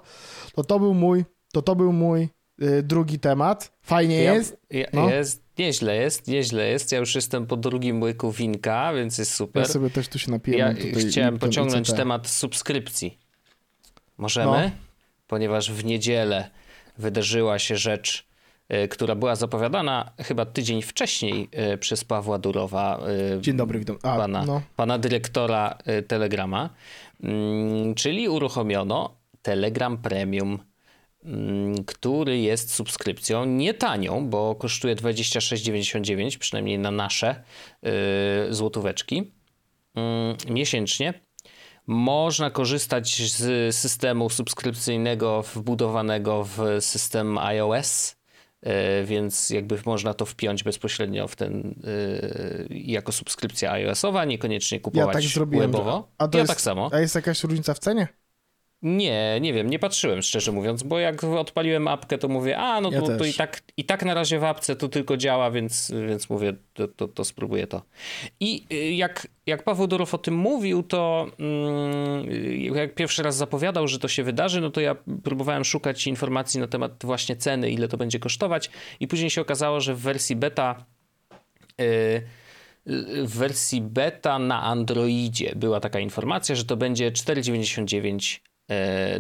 [0.55, 2.29] to to był mój, to to był mój
[2.63, 3.73] y, drugi temat.
[3.83, 4.57] Fajnie ja, jest.
[4.71, 5.11] Ja, no.
[5.11, 6.93] Jest, nieźle jest, nieźle jest.
[6.93, 9.63] Ja już jestem po drugim łyku winka, więc jest super.
[9.63, 10.59] Ja sobie też tu się napiję.
[10.59, 10.75] Ja
[11.09, 13.19] chciałem pociągnąć temat subskrypcji.
[14.19, 14.47] Możemy?
[14.47, 14.71] No.
[15.27, 16.51] Ponieważ w niedzielę
[16.99, 18.32] wydarzyła się rzecz
[18.91, 23.01] która była zapowiadana chyba tydzień wcześniej e, przez Pawła Durowa.
[23.37, 23.99] E, Dzień dobry, witam.
[24.03, 24.63] A, pana, no.
[24.77, 26.71] pana dyrektora Telegrama.
[27.23, 30.59] Mm, czyli uruchomiono Telegram Premium,
[31.25, 37.43] mm, który jest subskrypcją nie tanią, bo kosztuje 26,99, przynajmniej na nasze
[38.51, 39.33] złotóweczki
[39.95, 41.15] mm, miesięcznie.
[41.87, 48.22] Można korzystać z systemu subskrypcyjnego wbudowanego w system iOS E,
[49.05, 55.13] więc jakby można to wpiąć bezpośrednio w ten e, jako subskrypcja iOS-owa, niekoniecznie kupować ja
[55.13, 56.09] tak zrobiłem, webowo.
[56.19, 56.91] A to ja jest, tak samo.
[56.93, 58.09] A jest jakaś różnica w cenie?
[58.83, 62.91] Nie, nie wiem, nie patrzyłem szczerze mówiąc, bo jak odpaliłem apkę, to mówię, a no
[62.93, 65.93] ja to, to, i, tak, i tak na razie w apce to tylko działa, więc,
[66.09, 67.83] więc mówię, to, to, to spróbuję to.
[68.41, 73.89] I y, jak, jak Paweł Dorow o tym mówił, to mm, jak pierwszy raz zapowiadał,
[73.89, 77.89] że to się wydarzy, no to ja próbowałem szukać informacji na temat właśnie ceny, ile
[77.89, 80.85] to będzie kosztować i później się okazało, że w wersji beta
[81.81, 82.23] y,
[83.25, 88.52] w wersji beta na Androidzie była taka informacja, że to będzie 4,99 E,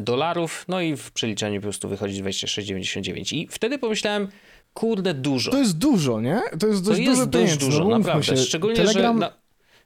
[0.00, 4.28] dolarów, no i w przeliczeniu po prostu wychodzi 26,99 i wtedy pomyślałem,
[4.74, 5.50] kurde, dużo.
[5.50, 6.40] To jest dużo, nie?
[6.60, 8.24] To jest dość to jest dużo dość dużo, no, naprawdę.
[8.24, 8.36] Się.
[8.36, 9.14] Szczególnie, Telegram...
[9.16, 9.20] że...
[9.20, 9.42] Na...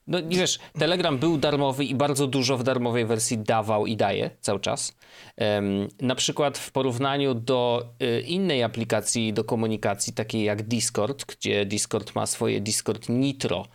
[0.07, 4.31] No nie wiesz, Telegram był darmowy i bardzo dużo w darmowej wersji dawał i daje
[4.41, 4.97] cały czas.
[5.37, 11.67] Um, na przykład w porównaniu do y, innej aplikacji do komunikacji, takiej jak Discord, gdzie
[11.67, 13.67] Discord ma swoje Discord Nitro,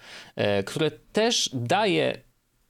[0.59, 2.21] y, które też daje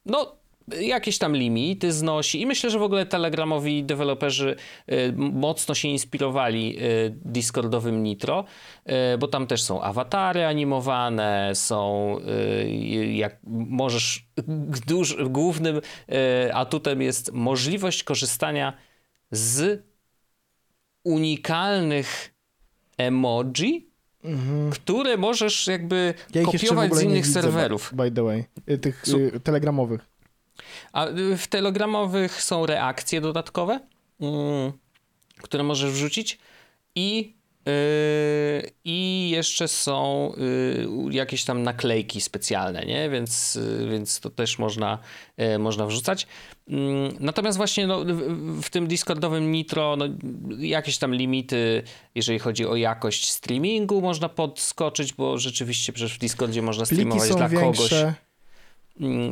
[0.05, 0.40] no
[0.79, 4.55] jakieś tam limity znosi i myślę, że w ogóle telegramowi deweloperzy
[4.91, 8.45] y, mocno się inspirowali y, Discordowym Nitro,
[9.13, 12.17] y, bo tam też są awatary animowane, są
[13.11, 14.27] jak możesz
[14.87, 15.81] duż, głównym
[16.53, 18.73] atutem jest możliwość korzystania
[19.31, 19.83] z
[21.03, 22.33] unikalnych
[22.97, 23.89] emoji,
[24.23, 24.69] mhm.
[24.69, 27.93] które możesz jakby ja kopiować z innych widzę, serwerów.
[27.95, 28.45] By the way,
[28.81, 29.03] tych
[29.43, 30.10] telegramowych.
[30.93, 33.79] A y, w telegramowych są reakcje dodatkowe,
[34.21, 34.71] mm,
[35.37, 36.39] które możesz wrzucić
[36.95, 37.33] i
[37.65, 43.09] yy, i jeszcze są yy, jakieś tam naklejki specjalne, nie?
[43.09, 44.99] Więc, yy, więc to też można,
[45.55, 46.27] y, można wrzucać.
[46.67, 50.05] Mm, natomiast właśnie no, w, w tym Discordowym Nitro no,
[50.59, 51.83] jakieś tam limity,
[52.15, 57.49] jeżeli chodzi o jakość streamingu można podskoczyć, bo rzeczywiście przecież w Discordzie można streamować dla
[57.49, 57.89] większe.
[57.89, 58.15] kogoś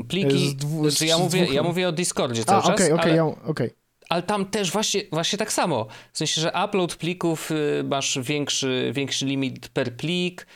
[0.07, 3.35] pliki, dwu, znaczy ja, mówię, ja mówię o Discordzie cały A, czas, okay, okay, ale,
[3.45, 3.71] okay.
[4.09, 5.87] ale tam też właśnie, właśnie tak samo.
[6.13, 10.47] W sensie, że upload plików y, masz większy, większy limit per plik,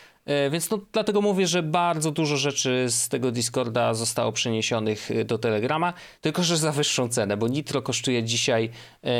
[0.47, 5.25] y, więc no, dlatego mówię, że bardzo dużo rzeczy z tego Discorda zostało przeniesionych y,
[5.25, 8.69] do Telegrama, tylko że za wyższą cenę, bo Nitro kosztuje dzisiaj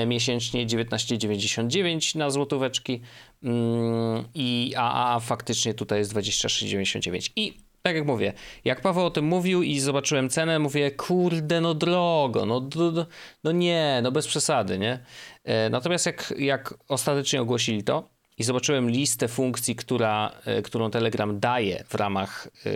[0.07, 3.01] miesięcznie 19,99 na złotóweczki,
[3.43, 7.31] mm, i, a, a faktycznie tutaj jest 26,99.
[7.35, 8.33] I tak jak mówię,
[8.65, 13.05] jak Paweł o tym mówił i zobaczyłem cenę, mówię, kurde, no drogo, no, no,
[13.43, 14.99] no nie, no bez przesady, nie?
[15.43, 21.39] E, natomiast jak, jak ostatecznie ogłosili to i zobaczyłem listę funkcji, która, e, którą Telegram
[21.39, 22.69] daje w ramach, e,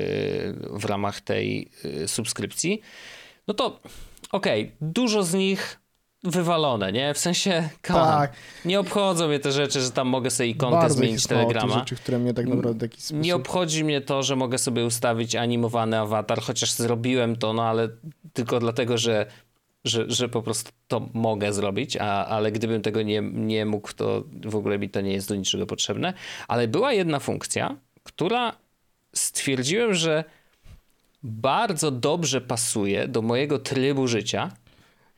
[0.79, 1.71] w ramach tej
[2.05, 2.81] subskrypcji,
[3.47, 3.79] no to
[4.31, 5.79] okej, okay, dużo z nich
[6.31, 7.13] wywalone, nie?
[7.13, 8.33] W sensie, tak.
[8.65, 11.73] nie obchodzą mnie te rzeczy, że tam mogę sobie ikonkę Bardzo zmienić Telegrama.
[11.79, 13.17] rzeczy, które mnie tak naprawdę sposób...
[13.17, 17.89] Nie obchodzi mnie to, że mogę sobie ustawić animowany awatar, chociaż zrobiłem to, no ale
[18.33, 19.25] tylko dlatego, że,
[19.85, 24.23] że, że po prostu to mogę zrobić, a, ale gdybym tego nie, nie mógł, to
[24.45, 26.13] w ogóle mi to nie jest do niczego potrzebne.
[26.47, 28.53] Ale była jedna funkcja, która
[29.13, 30.23] stwierdziłem, że
[31.23, 34.51] bardzo dobrze pasuje do mojego trybu życia,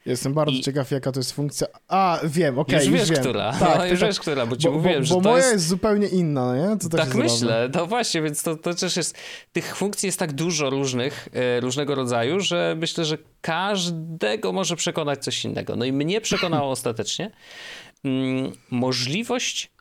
[0.05, 0.61] Jestem bardzo I...
[0.61, 1.67] ciekaw, jaka to jest funkcja.
[1.87, 3.19] A, wiem, okej, okay, już, już wiesz, wiem.
[3.19, 3.53] która.
[3.53, 5.53] Tak, no, już wiesz, która, bo ci bo, mówiłem, bo, że bo to moja jest...
[5.53, 6.77] jest zupełnie inna, nie?
[6.77, 9.17] Co tak myślę, no właśnie, więc to, to też jest...
[9.51, 15.23] Tych funkcji jest tak dużo różnych, e, różnego rodzaju, że myślę, że każdego może przekonać
[15.23, 15.75] coś innego.
[15.75, 17.31] No i mnie przekonało ostatecznie
[18.03, 19.71] mm, możliwość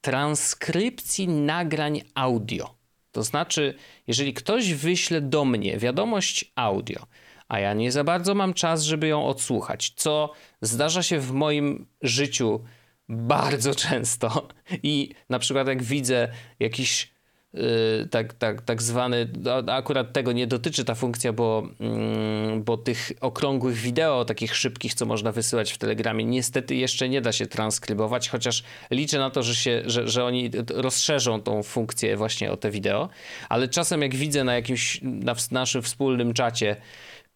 [0.00, 2.74] transkrypcji nagrań audio.
[3.12, 3.74] To znaczy,
[4.06, 7.06] jeżeli ktoś wyśle do mnie wiadomość audio,
[7.48, 11.86] a ja nie za bardzo mam czas, żeby ją odsłuchać, co zdarza się w moim
[12.02, 12.60] życiu
[13.08, 14.48] bardzo często.
[14.82, 16.28] I na przykład jak widzę
[16.60, 17.18] jakiś
[17.54, 19.28] Y, tak, tak, tak zwany,
[19.66, 25.06] akurat tego nie dotyczy ta funkcja, bo, mm, bo tych okrągłych wideo, takich szybkich, co
[25.06, 29.54] można wysyłać w Telegramie, niestety jeszcze nie da się transkrybować, chociaż liczę na to, że,
[29.54, 33.08] się, że, że oni rozszerzą tą funkcję właśnie o te wideo,
[33.48, 36.76] ale czasem jak widzę na jakimś, na naszym wspólnym czacie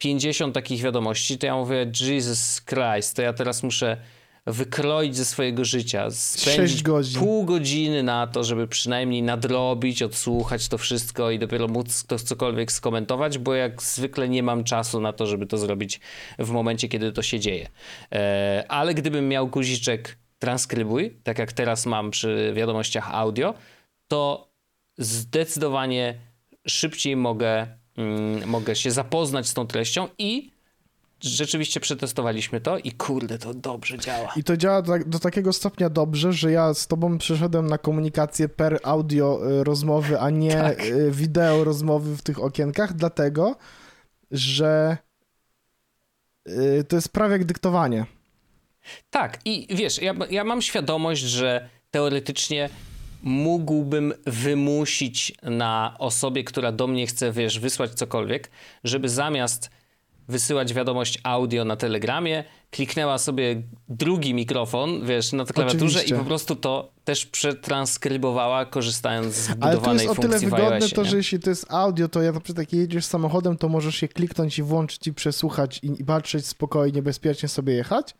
[0.02, 3.96] 50 takich wiadomości, to ja mówię, Jesus Christ, to ja teraz muszę
[4.46, 7.20] wykroić ze swojego życia, spędzić godzin.
[7.20, 12.72] pół godziny na to, żeby przynajmniej nadrobić, odsłuchać to wszystko i dopiero móc to cokolwiek
[12.72, 16.00] skomentować, bo jak zwykle nie mam czasu na to, żeby to zrobić
[16.38, 17.68] w momencie, kiedy to się dzieje.
[18.12, 23.54] E, ale gdybym miał guziczek transkrybuj, tak jak teraz mam przy wiadomościach audio,
[24.08, 24.52] to
[24.98, 26.14] zdecydowanie
[26.66, 30.50] szybciej mogę, mm, mogę się zapoznać z tą treścią i
[31.20, 34.32] rzeczywiście przetestowaliśmy to i kurde, to dobrze działa.
[34.36, 38.48] I to działa do, do takiego stopnia dobrze, że ja z tobą przeszedłem na komunikację
[38.48, 40.84] per audio y, rozmowy, a nie tak.
[40.84, 43.56] Y, wideo rozmowy w tych okienkach, dlatego,
[44.30, 44.96] że
[46.48, 48.06] y, to jest prawie jak dyktowanie.
[49.10, 52.68] Tak, i wiesz, ja, ja mam świadomość, że teoretycznie
[53.22, 58.50] mógłbym wymusić na osobie, która do mnie chce, wiesz, wysłać cokolwiek,
[58.84, 59.70] żeby zamiast
[60.28, 66.14] wysyłać wiadomość audio na Telegramie, kliknęła sobie drugi mikrofon, wiesz, na klawiaturze Oczywiście.
[66.14, 70.38] i po prostu to też przetranskrybowała, korzystając z budowanej funkcji Ale to jest o tyle
[70.38, 73.68] wygodne to, że jeśli to jest audio, to jak na przykład jak jedziesz samochodem, to
[73.68, 78.14] możesz się kliknąć i włączyć i przesłuchać i, i patrzeć spokojnie, bezpiecznie sobie jechać.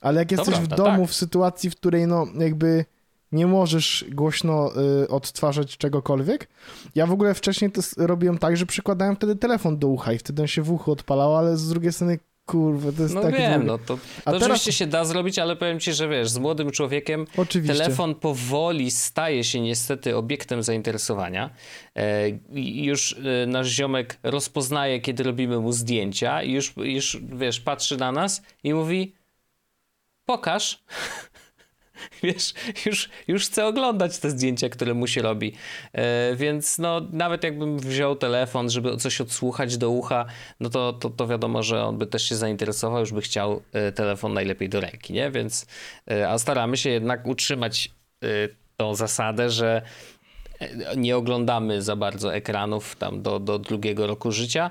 [0.00, 1.10] Ale jak jesteś prawda, w domu, tak.
[1.10, 2.84] w sytuacji, w której no jakby
[3.32, 6.48] nie możesz głośno y, odtwarzać czegokolwiek.
[6.94, 10.42] Ja w ogóle wcześniej to robiłem tak, że przykładałem wtedy telefon do ucha i wtedy
[10.42, 13.36] on się w uchu odpalał, ale z drugiej strony Kurwa, to jest no tak...
[13.36, 14.42] wiem, no to, to teraz...
[14.42, 17.76] oczywiście się da zrobić, ale powiem ci, że wiesz, z młodym człowiekiem oczywiście.
[17.76, 21.50] telefon powoli staje się niestety obiektem zainteresowania.
[21.96, 22.28] E,
[22.84, 28.12] już e, nasz ziomek rozpoznaje, kiedy robimy mu zdjęcia i już, już, wiesz, patrzy na
[28.12, 29.14] nas i mówi
[30.24, 30.78] pokaż.
[32.22, 32.54] wiesz,
[32.86, 35.52] już, już chcę oglądać te zdjęcia, które mu się robi.
[35.92, 40.24] E, więc no, nawet jakbym wziął telefon, żeby coś odsłuchać do ucha,
[40.60, 43.92] no to, to, to wiadomo, że on by też się zainteresował, już by chciał e,
[43.92, 45.30] telefon najlepiej do ręki, nie?
[45.30, 45.66] Więc,
[46.10, 47.90] e, a staramy się jednak utrzymać
[48.76, 49.82] tą zasadę, że
[50.96, 54.70] nie oglądamy za bardzo ekranów tam do, do drugiego roku życia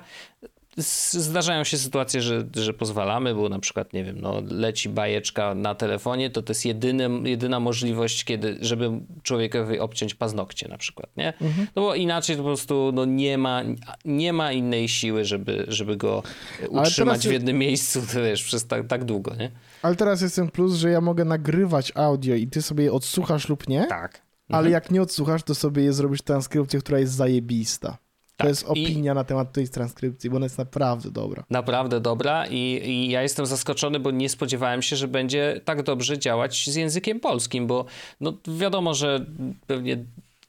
[0.77, 5.75] zdarzają się sytuacje, że, że pozwalamy, bo na przykład, nie wiem, no, leci bajeczka na
[5.75, 8.91] telefonie, to to jest jedyny, jedyna możliwość, kiedy, żeby
[9.23, 11.34] człowiekowi obciąć paznokcie na przykład, nie?
[11.41, 11.67] Mhm.
[11.75, 13.62] No bo inaczej po prostu no, nie, ma,
[14.05, 16.23] nie ma innej siły, żeby, żeby go
[16.69, 19.51] utrzymać w jednym miejscu, wiesz, przez tak, tak długo, nie?
[19.81, 23.49] Ale teraz jest ten plus, że ja mogę nagrywać audio i ty sobie je odsłuchasz
[23.49, 23.88] lub nie.
[23.88, 24.21] Tak.
[24.49, 24.73] Ale mhm.
[24.73, 27.97] jak nie odsłuchasz, to sobie je zrobisz transkrypcję, która jest zajebista.
[28.38, 28.46] Tak.
[28.46, 29.15] To jest opinia I...
[29.15, 31.44] na temat tej transkrypcji, bo ona jest naprawdę dobra.
[31.50, 36.20] Naprawdę dobra i, i, ja jestem zaskoczony, bo nie spodziewałem się, że będzie tak dobrze
[36.20, 37.86] działać z językiem polskim, bo
[38.22, 39.26] no, wiadomo, że
[39.67, 40.06] pewnie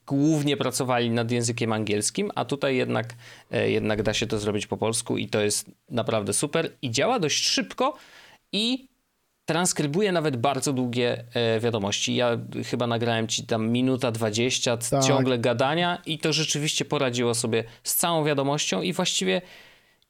[0.06, 3.14] głównie pracowali nad językiem angielskim, a tutaj jednak,
[3.50, 7.18] e, jednak da się to zrobić po polsku i to jest naprawdę super i działa
[7.18, 7.94] dość szybko
[8.52, 8.91] i
[9.44, 12.14] transkrybuje nawet bardzo długie e, wiadomości.
[12.14, 15.04] Ja chyba nagrałem ci tam minuta 20 tak.
[15.04, 19.42] ciągle gadania i to rzeczywiście poradziło sobie z całą wiadomością i właściwie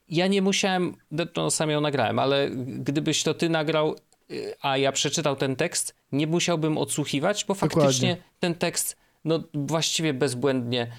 [0.09, 0.97] ja nie musiałem,
[1.37, 3.97] no sam ją nagrałem, ale gdybyś to ty nagrał,
[4.31, 8.17] e, a ja przeczytał ten tekst, nie musiałbym odsłuchiwać, bo faktycznie Dokładnie.
[8.41, 10.93] ten tekst no właściwie bezbłędnie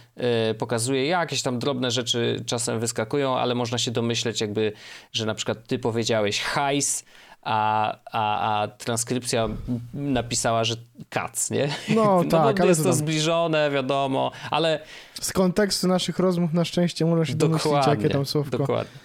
[0.52, 1.08] y, pokazuje.
[1.08, 4.74] Jakieś tam drobne rzeczy czasem wyskakują, ale można się domyśleć jakby,
[5.12, 7.06] że na przykład ty powiedziałeś hajs,
[7.44, 9.50] a, a, a transkrypcja
[9.94, 10.76] napisała, że
[11.10, 11.70] kac, nie?
[11.90, 14.80] No, no tak, ale jest to, to zbliżone, wiadomo, ale...
[15.22, 18.58] Z kontekstu naszych rozmów na szczęście można się domyślić, jakie tam słówko.
[18.58, 19.00] Dokładnie.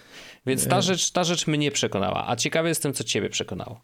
[0.45, 3.81] Więc ta rzecz, ta rzecz mnie przekonała, a ciekawy jestem, co ciebie przekonało.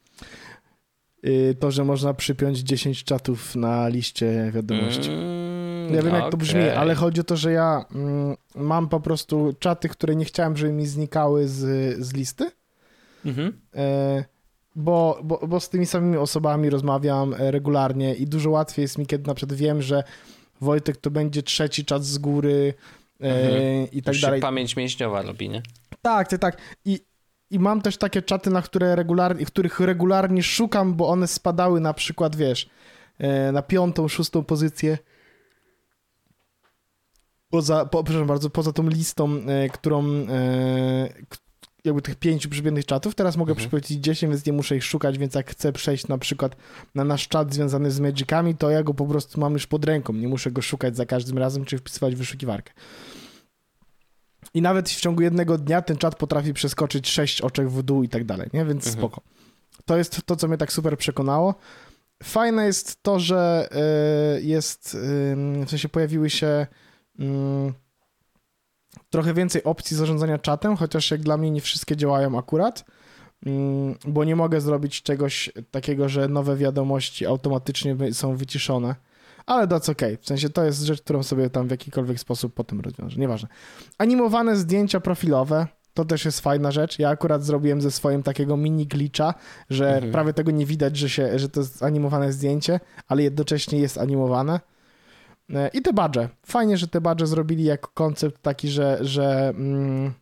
[1.25, 5.09] Y, to, że można przypiąć 10 czatów na liście wiadomości.
[5.09, 6.31] Mm, ja wiem, jak okay.
[6.31, 10.25] to brzmi, ale chodzi o to, że ja mm, mam po prostu czaty, które nie
[10.25, 12.51] chciałem, żeby mi znikały z, z listy
[13.25, 13.53] Mhm.
[13.75, 14.25] E,
[14.75, 19.05] bo, bo, bo z tymi samymi osobami rozmawiam e, regularnie i dużo łatwiej jest mi,
[19.07, 20.03] kiedy na przykład wiem, że
[20.61, 22.73] Wojtek to będzie trzeci czat z góry
[23.21, 23.91] e, mhm.
[23.91, 24.41] i tak Już dalej.
[24.41, 25.61] pamięć mięśniowa robi, nie?
[26.01, 26.57] Tak, tak, tak.
[26.85, 26.99] I,
[27.51, 31.93] i mam też takie czaty, na które regularnie, których regularnie szukam, bo one spadały na
[31.93, 32.69] przykład, wiesz,
[33.17, 34.97] e, na piątą, szóstą pozycję.
[37.49, 39.39] Poza, po, przepraszam bardzo, poza tą listą,
[39.73, 40.03] którą,
[41.86, 43.69] jakby tych pięciu przybiegłych czatów, teraz mogę mhm.
[43.69, 46.56] przypomnieć 10, więc nie muszę ich szukać, więc jak chcę przejść na przykład
[46.95, 50.13] na nasz czat związany z Magicami, to ja go po prostu mam już pod ręką,
[50.13, 52.74] nie muszę go szukać za każdym razem, czy wpisywać w wyszukiwarkę.
[54.54, 58.10] I nawet w ciągu jednego dnia ten czat potrafi przeskoczyć sześć oczek w dół i
[58.10, 58.65] tak dalej, nie?
[58.65, 58.98] Więc mhm.
[58.98, 59.21] spoko.
[59.86, 61.56] To jest to, co mnie tak super przekonało.
[62.24, 63.69] Fajne jest to, że
[64.38, 64.98] y, jest,
[65.65, 66.67] w sensie pojawiły się
[69.10, 72.86] trochę więcej opcji zarządzania czatem, chociaż jak dla mnie nie wszystkie działają akurat,
[74.08, 78.95] bo nie mogę zrobić czegoś takiego, że nowe wiadomości automatycznie są wyciszone
[79.45, 80.01] ale that's ok.
[80.21, 83.19] W sensie to jest rzecz, którą sobie tam w jakikolwiek sposób potem rozwiążę.
[83.19, 83.49] Nieważne.
[83.97, 85.67] Animowane zdjęcia profilowe.
[85.93, 86.99] To też jest fajna rzecz.
[86.99, 89.34] Ja akurat zrobiłem ze swoim takiego mini glitcha,
[89.69, 90.12] że mhm.
[90.12, 94.60] prawie tego nie widać, że, się, że to jest animowane zdjęcie, ale jednocześnie jest animowane.
[95.53, 96.29] E, I te badże.
[96.45, 100.13] Fajnie, że te badże zrobili jako koncept taki, że, że, mm,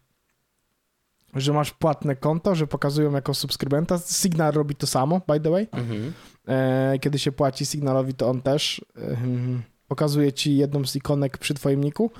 [1.36, 3.98] że masz płatne konto, że pokazują jako subskrybenta.
[3.98, 5.68] Signal robi to samo, by the way.
[5.72, 6.14] Mhm.
[6.48, 8.86] E, kiedy się płaci Signalowi, to on też
[9.88, 12.12] pokazuje ci jedną z ikonek przy twoim niku,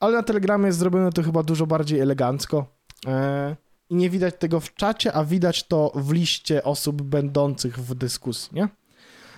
[0.00, 2.66] ale na Telegramie jest zrobione to chyba dużo bardziej elegancko
[3.06, 3.56] e,
[3.90, 8.50] i nie widać tego w czacie, a widać to w liście osób będących w dyskusji,
[8.54, 8.68] nie?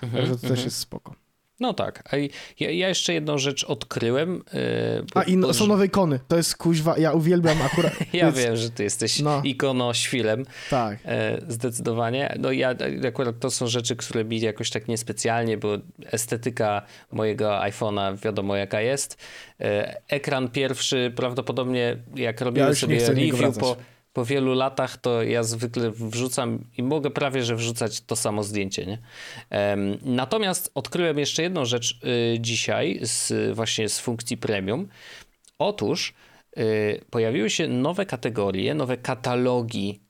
[0.01, 0.65] Mhm, Także to też mhm.
[0.65, 1.15] jest spoko.
[1.63, 2.03] No tak.
[2.59, 4.43] Ja, ja jeszcze jedną rzecz odkryłem.
[4.53, 4.61] Yy,
[5.15, 6.19] A i no, są nowe ikony.
[6.27, 7.93] To jest kuźwa, ja uwielbiam akurat.
[8.13, 8.37] ja więc...
[8.37, 9.41] wiem, że ty jesteś no.
[9.43, 10.45] ikonoświlem.
[10.69, 10.97] Tak.
[11.05, 12.35] E, zdecydowanie.
[12.39, 12.75] No ja
[13.07, 15.77] akurat to są rzeczy, które mi jakoś tak niespecjalnie, bo
[16.11, 19.17] estetyka mojego iPhone'a wiadomo jaka jest.
[19.61, 23.77] E, ekran pierwszy prawdopodobnie jak robiłem ja sobie review po
[24.13, 28.85] po wielu latach to ja zwykle wrzucam i mogę prawie, że wrzucać to samo zdjęcie,
[28.85, 28.97] nie?
[30.01, 31.99] Natomiast odkryłem jeszcze jedną rzecz
[32.35, 34.87] y, dzisiaj z, właśnie z funkcji premium.
[35.59, 36.13] Otóż
[36.57, 40.01] y, pojawiły się nowe kategorie, nowe katalogi,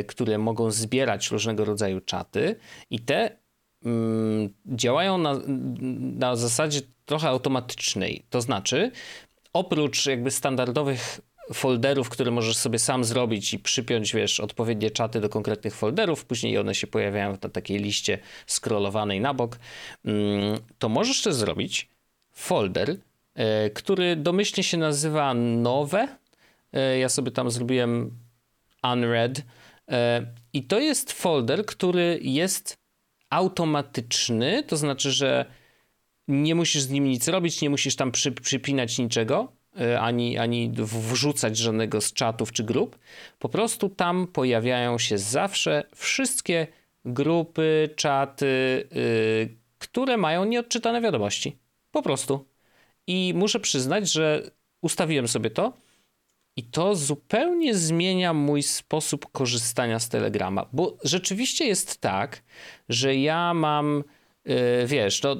[0.00, 2.56] y, które mogą zbierać różnego rodzaju czaty
[2.90, 3.38] i te
[3.84, 5.40] mm, działają na,
[6.18, 8.26] na zasadzie trochę automatycznej.
[8.30, 8.90] To znaczy,
[9.52, 11.20] oprócz jakby standardowych
[11.54, 16.58] folderów, które możesz sobie sam zrobić i przypiąć, wiesz, odpowiednie czaty do konkretnych folderów, później
[16.58, 19.58] one się pojawiają na takiej liście scrollowanej na bok,
[20.04, 21.88] mm, to możesz też zrobić
[22.32, 22.96] folder,
[23.34, 26.08] e, który domyślnie się nazywa nowe.
[26.72, 28.18] E, ja sobie tam zrobiłem
[28.92, 29.42] unread
[29.88, 32.78] e, i to jest folder, który jest
[33.30, 35.46] automatyczny, to znaczy, że
[36.28, 39.55] nie musisz z nim nic robić, nie musisz tam przy, przypinać niczego.
[39.80, 40.72] E, ani, ani
[41.12, 42.98] wrzucać żadnego z czatów czy grup.
[43.38, 46.66] Po prostu tam pojawiają się zawsze wszystkie
[47.04, 51.56] grupy, czaty, yy, które mają nieodczytane wiadomości.
[51.90, 52.44] Po prostu.
[53.06, 54.50] I muszę przyznać, że
[54.82, 55.72] ustawiłem sobie to
[56.56, 62.42] i to zupełnie zmienia mój sposób korzystania z Telegrama, bo rzeczywiście jest tak,
[62.88, 64.04] że ja mam,
[64.44, 64.54] yy,
[64.86, 65.36] wiesz, to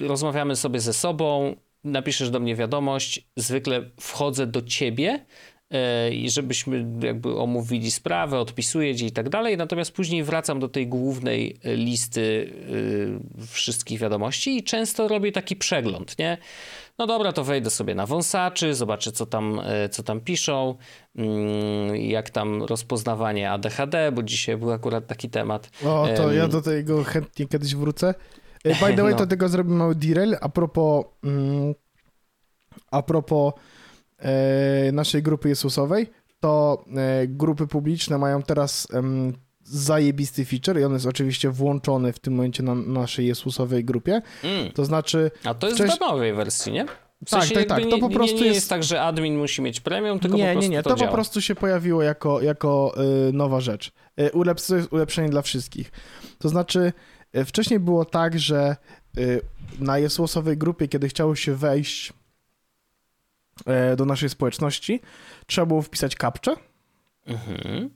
[0.00, 5.24] rozmawiamy sobie ze sobą, napiszesz do mnie wiadomość, zwykle wchodzę do ciebie
[5.70, 10.68] e, i żebyśmy jakby omówili sprawę, odpisuję ci i tak dalej, natomiast później wracam do
[10.68, 12.52] tej głównej listy
[13.40, 16.38] e, wszystkich wiadomości i często robię taki przegląd, nie?
[17.00, 20.74] No dobra, to wejdę sobie na wąsaczy, zobaczę co tam, e, co tam piszą,
[21.16, 25.70] mm, jak tam rozpoznawanie ADHD, bo dzisiaj był akurat taki temat.
[25.84, 28.14] O, to ja do tego chętnie kiedyś wrócę.
[28.64, 29.18] E, by the way, no.
[29.18, 30.36] to tego zrobimy mały derail.
[30.40, 31.74] A propos, mm,
[32.90, 33.52] a propos
[34.18, 38.88] e, naszej grupy Jezusowej, to e, grupy publiczne mają teraz
[39.62, 44.22] zajebisty feature i on jest oczywiście włączony w tym momencie na naszej Jezusowej grupie.
[44.44, 44.72] Mm.
[44.72, 45.30] To znaczy...
[45.44, 45.96] A to jest wcześniej...
[45.96, 46.86] w darmowej wersji, nie?
[47.26, 47.82] W tak, tak, tak.
[47.90, 48.56] To po prostu nie, nie jest...
[48.56, 48.68] jest...
[48.68, 51.12] tak, że admin musi mieć premium, tylko nie, po prostu Nie, nie, to, to, po
[51.12, 52.94] prostu się pojawiło jako, jako
[53.28, 53.92] y, nowa rzecz.
[54.20, 55.92] Y, ulep, to jest ulepszenie dla wszystkich.
[56.38, 58.76] To znaczy, E, wcześniej było tak, że
[59.16, 59.20] e,
[59.78, 62.12] na jesłosowej grupie, kiedy chciało się wejść
[63.66, 65.00] e, do naszej społeczności,
[65.46, 66.54] trzeba było wpisać kapczę.
[67.26, 67.90] Mhm.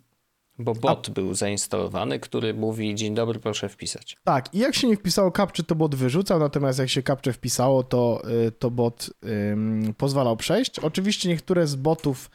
[0.59, 1.12] Bo bot A...
[1.12, 4.16] był zainstalowany, który mówi dzień dobry, proszę wpisać.
[4.24, 7.82] Tak, i jak się nie wpisało kapczy, to bot wyrzucał, natomiast jak się kapczę wpisało,
[7.82, 8.22] to,
[8.59, 9.11] to bot
[9.53, 10.78] ym, pozwalał przejść.
[10.78, 12.30] Oczywiście niektóre z botów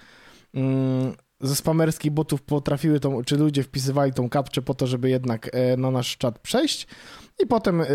[0.58, 5.49] ym, ze spamerskich botów potrafiły tą, czy ludzie wpisywali tą kapczę po to, żeby jednak
[5.53, 6.87] e, na nasz czat przejść.
[7.43, 7.85] I potem y,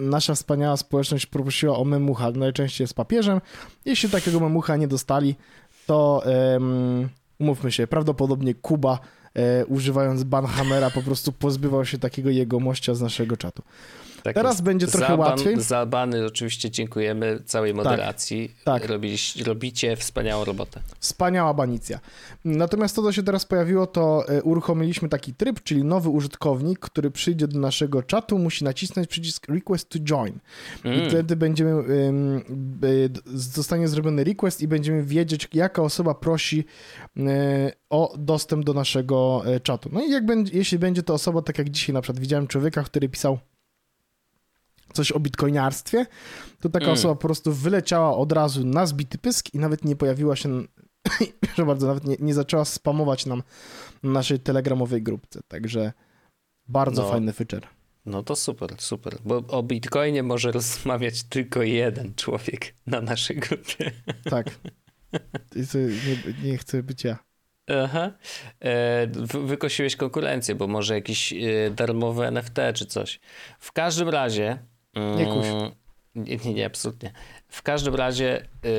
[0.00, 3.40] nasza wspaniała społeczność poprosiła o memucha, najczęściej z papieżem.
[3.84, 5.34] Jeśli takiego memucha nie dostali,
[5.86, 6.22] to
[6.52, 7.08] um,
[7.38, 8.98] umówmy się, prawdopodobnie Kuba,
[9.34, 13.62] e, używając banhamera, po prostu pozbywał się takiego jegomościa z naszego czatu.
[14.22, 14.62] Tak Teraz jest.
[14.62, 15.60] będzie trochę za łatwiej.
[15.60, 18.54] Za bany oczywiście dziękujemy całej tak, moderacji.
[18.64, 18.90] Tak, tak.
[19.46, 20.80] robicie wspaniałą robotę.
[21.00, 22.00] Wspaniała banicja.
[22.44, 27.10] Natomiast to, co się teraz pojawiło, to e, uruchomiliśmy taki tryb, czyli nowy użytkownik, który
[27.10, 30.38] przyjdzie do naszego czatu, musi nacisnąć przycisk request to join.
[30.84, 30.98] Mm.
[30.98, 32.42] I wtedy będziemy, um,
[33.34, 36.64] zostanie zrobiony request i będziemy wiedzieć, jaka osoba prosi
[37.16, 37.28] um,
[37.90, 39.88] o dostęp do naszego e, czatu.
[39.92, 42.82] No i jak będzie, jeśli będzie to osoba, tak jak dzisiaj na przykład widziałem człowieka,
[42.82, 43.38] który pisał
[44.92, 46.06] coś o bitcoinarstwie,
[46.60, 46.94] to taka mm.
[46.94, 50.62] osoba po prostu wyleciała od razu na zbity pysk i nawet nie pojawiła się,
[51.40, 53.42] proszę bardzo, nawet nie, nie zaczęła spamować nam
[54.02, 55.40] na naszej telegramowej grupce.
[55.48, 55.92] Także
[56.68, 57.10] bardzo no.
[57.10, 57.66] fajny feature.
[58.06, 59.18] No to super, super.
[59.24, 63.92] Bo o Bitcoinie może rozmawiać tylko jeden człowiek na naszej grupie.
[64.30, 64.58] Tak.
[65.56, 67.18] Nie, nie chcę być ja.
[67.84, 68.12] Aha.
[68.60, 69.06] E,
[69.44, 73.20] wykosiłeś konkurencję, bo może jakiś e, darmowy NFT czy coś.
[73.58, 74.58] W każdym razie
[75.16, 75.46] nie kuś.
[76.14, 77.12] Nie, nie, nie, absolutnie.
[77.48, 78.70] W każdym razie yy,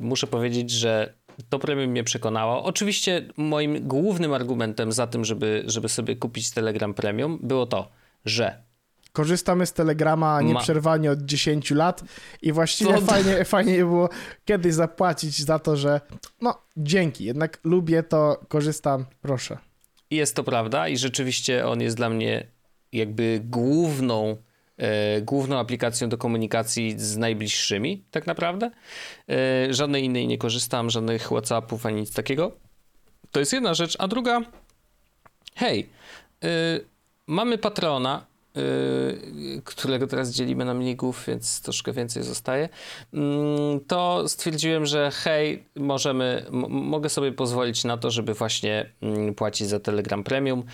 [0.00, 1.14] muszę powiedzieć, że
[1.48, 2.64] to premium mnie przekonało.
[2.64, 7.88] Oczywiście moim głównym argumentem za tym, żeby, żeby sobie kupić Telegram Premium było to,
[8.24, 8.62] że
[9.12, 12.04] korzystamy z Telegrama nieprzerwanie od 10 lat
[12.42, 14.08] i właściwie fajnie, fajnie było
[14.44, 16.00] kiedyś zapłacić za to, że
[16.40, 19.58] no dzięki, jednak lubię to, korzystam, proszę.
[20.10, 22.46] Jest to prawda i rzeczywiście on jest dla mnie
[22.92, 24.36] jakby główną
[25.22, 28.70] główną aplikacją do komunikacji z najbliższymi, tak naprawdę.
[29.28, 32.52] E, żadnej innej nie korzystam, żadnych WhatsAppów ani nic takiego.
[33.30, 33.96] To jest jedna rzecz.
[33.98, 34.40] A druga,
[35.54, 35.88] hej,
[36.44, 36.48] e,
[37.26, 38.32] mamy patrona,
[39.64, 42.68] którego teraz dzielimy na mnigów, więc troszkę więcej zostaje,
[43.14, 49.68] mm, to stwierdziłem, że hej, możemy, mogę sobie pozwolić na to, żeby właśnie mm, płacić
[49.68, 50.64] za Telegram Premium,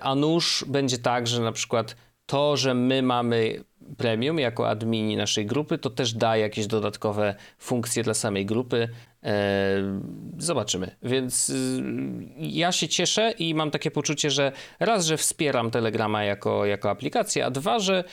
[0.00, 1.96] a nuż będzie tak, że na przykład
[2.26, 3.64] to, że my mamy
[3.96, 8.88] premium jako admini naszej grupy, to też da jakieś dodatkowe funkcje dla samej grupy.
[9.22, 10.00] E,
[10.38, 10.96] zobaczymy.
[11.02, 11.82] Więc y,
[12.38, 17.46] ja się cieszę i mam takie poczucie, że raz, że wspieram Telegrama jako, jako aplikację,
[17.46, 18.04] a dwa, że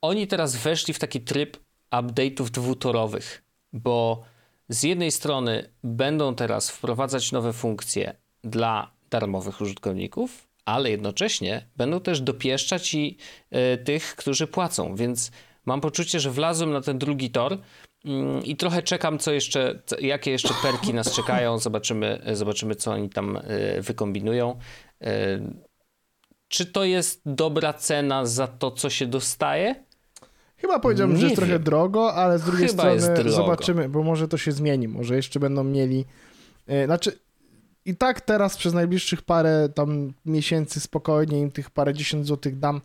[0.00, 1.56] oni teraz weszli w taki tryb
[1.90, 4.24] update'ów dwutorowych, bo
[4.68, 12.20] z jednej strony będą teraz wprowadzać nowe funkcje dla darmowych użytkowników, ale jednocześnie będą też
[12.20, 13.16] dopieszczać i
[13.74, 15.30] y, tych, którzy płacą, więc
[15.66, 17.58] mam poczucie, że wlazłem na ten drugi tor y,
[18.44, 23.08] i trochę czekam, co jeszcze, co, jakie jeszcze perki nas czekają, zobaczymy, zobaczymy co oni
[23.10, 24.58] tam y, wykombinują.
[26.48, 29.74] Czy to jest dobra cena za to, co się dostaje?
[30.56, 31.48] Chyba powiedziałbym, Nie że jest wiem.
[31.48, 35.40] trochę drogo, ale z drugiej Chyba strony zobaczymy, bo może to się zmieni, może jeszcze
[35.40, 36.04] będą mieli.
[36.84, 37.18] Znaczy,
[37.84, 42.80] i tak teraz przez najbliższych parę tam miesięcy spokojnie im tych parę dziesiąt złotych dam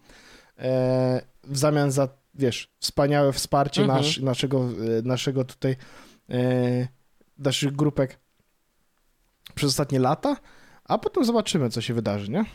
[0.58, 4.00] e, w zamian za, wiesz, wspaniałe wsparcie mhm.
[4.00, 5.76] nasz, naszego, e, naszego tutaj
[6.30, 6.88] e,
[7.38, 8.20] naszych grupek
[9.56, 10.38] przez ostatnie lata,
[10.84, 12.46] a potem zobaczymy, co się wydarzy, nie?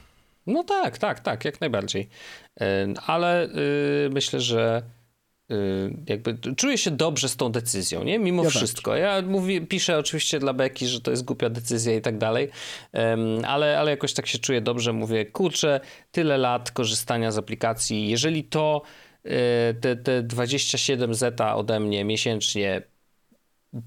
[0.46, 2.08] No tak, tak, tak, jak najbardziej.
[2.60, 4.82] E, ale y, myślę, że
[6.06, 8.18] jakby czuję się dobrze z tą decyzją, nie?
[8.18, 8.90] Mimo ja wszystko.
[8.90, 9.00] Tak.
[9.00, 12.48] Ja mówię, piszę oczywiście dla Beki, że to jest głupia decyzja i tak dalej,
[13.46, 14.92] ale, ale jakoś tak się czuję dobrze.
[14.92, 15.80] Mówię, kurczę,
[16.12, 18.08] tyle lat korzystania z aplikacji.
[18.08, 18.82] Jeżeli to
[19.26, 19.30] y,
[19.80, 22.82] te, te 27 zeta ode mnie miesięcznie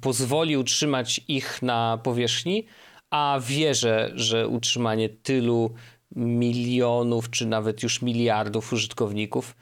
[0.02, 2.66] pozwoli utrzymać ich na powierzchni,
[3.10, 5.74] a wierzę, że utrzymanie tylu
[6.16, 9.56] milionów, czy nawet już miliardów użytkowników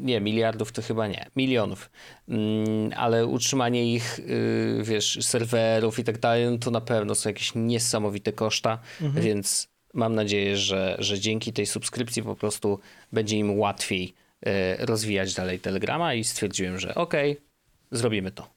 [0.00, 1.90] nie, miliardów to chyba nie, milionów,
[2.28, 7.28] mm, ale utrzymanie ich, y, wiesz, serwerów i tak dalej, no to na pewno są
[7.28, 9.24] jakieś niesamowite koszta, mhm.
[9.24, 12.78] więc mam nadzieję, że, że dzięki tej subskrypcji po prostu
[13.12, 14.14] będzie im łatwiej
[14.46, 17.44] e, rozwijać dalej Telegrama i stwierdziłem, że okej, okay,
[17.90, 18.54] zrobimy to.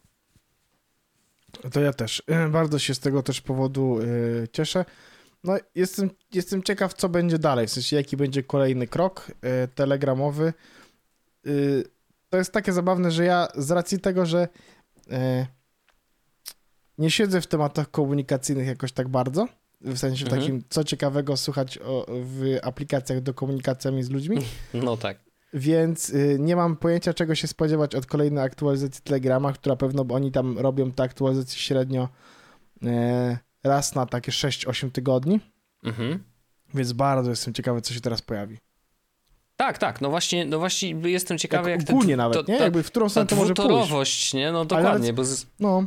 [1.72, 2.24] To ja też.
[2.50, 4.00] Bardzo się z tego też powodu
[4.52, 4.86] cieszę.
[5.48, 9.32] No, jestem, jestem ciekaw, co będzie dalej, w sensie jaki będzie kolejny krok
[9.64, 10.54] y, telegramowy.
[11.48, 11.84] Y,
[12.30, 14.48] to jest takie zabawne, że ja z racji tego, że
[15.08, 15.12] y,
[16.98, 19.48] nie siedzę w tematach komunikacyjnych jakoś tak bardzo,
[19.82, 20.42] w sensie mhm.
[20.42, 24.38] takim, co ciekawego słuchać o, w aplikacjach do komunikacji z ludźmi.
[24.74, 25.18] No tak.
[25.54, 30.58] Więc nie mam pojęcia, czego się spodziewać od kolejnej aktualizacji Telegrama, która pewno oni tam
[30.58, 32.10] robią te aktualizacje średnio
[33.64, 35.40] raz na takie 6-8 tygodni.
[35.84, 36.24] Mhm.
[36.74, 38.58] Więc bardzo jestem ciekawy, co się teraz pojawi.
[39.56, 42.58] Tak, tak, no właśnie, no właśnie jestem ciekawy, jak, jak ogólnie ten, nawet, to, nie?
[42.58, 44.34] Jakby w którą stronę to może pójść.
[44.34, 44.52] nie?
[44.52, 45.46] No dokładnie, bo z...
[45.60, 45.86] no.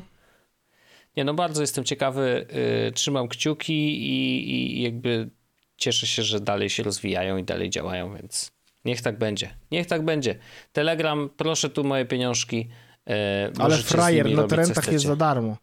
[1.16, 2.46] Nie, no bardzo jestem ciekawy,
[2.84, 5.30] yy, trzymam kciuki i, i jakby
[5.76, 8.52] cieszę się, że dalej się rozwijają i dalej działają, więc
[8.84, 9.54] niech tak będzie.
[9.70, 10.38] Niech tak będzie.
[10.72, 12.68] Telegram, proszę tu moje pieniążki.
[13.06, 13.14] Yy,
[13.58, 15.56] Ale frajer na torrentach jest za darmo.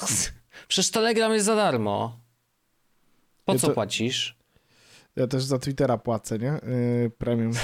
[0.68, 2.20] Przecież Telegram jest za darmo.
[3.44, 3.74] Po ja co to...
[3.74, 4.36] płacisz?
[5.16, 6.60] Ja też za Twittera płacę, nie?
[7.02, 7.52] Yy, premium.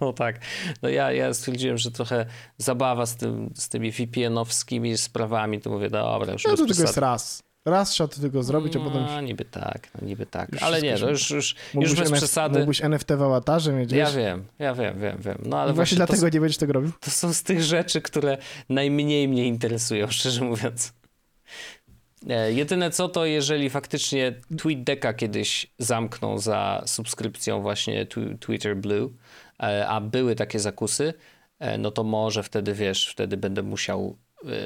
[0.00, 0.40] No tak.
[0.82, 2.26] No ja, ja stwierdziłem, że trochę
[2.58, 6.96] zabawa z, tym, z tymi VPN-owskimi sprawami, to mówię, dobra, już No to tylko jest
[6.96, 7.42] raz.
[7.64, 9.04] Raz trzeba to tylko zrobić, a no, potem...
[9.04, 10.50] No niby tak, no niby tak.
[10.60, 12.18] Ale nie, no już, już, już bez NF...
[12.18, 12.58] przesady.
[12.58, 15.38] Mógłbyś NFT w awatarze mieć, Ja wiem, ja wiem, wiem, wiem.
[15.46, 16.92] No, ale I właśnie, dlatego to, nie będziesz tego robił?
[17.00, 18.38] To są z tych rzeczy, które
[18.68, 20.92] najmniej mnie interesują, szczerze mówiąc.
[22.30, 28.06] E, jedyne co to, jeżeli faktycznie TweetDecka kiedyś zamkną za subskrypcją właśnie
[28.40, 29.10] Twitter Blue,
[29.62, 31.14] e, a były takie zakusy,
[31.58, 34.16] e, no to może wtedy, wiesz, wtedy będę musiał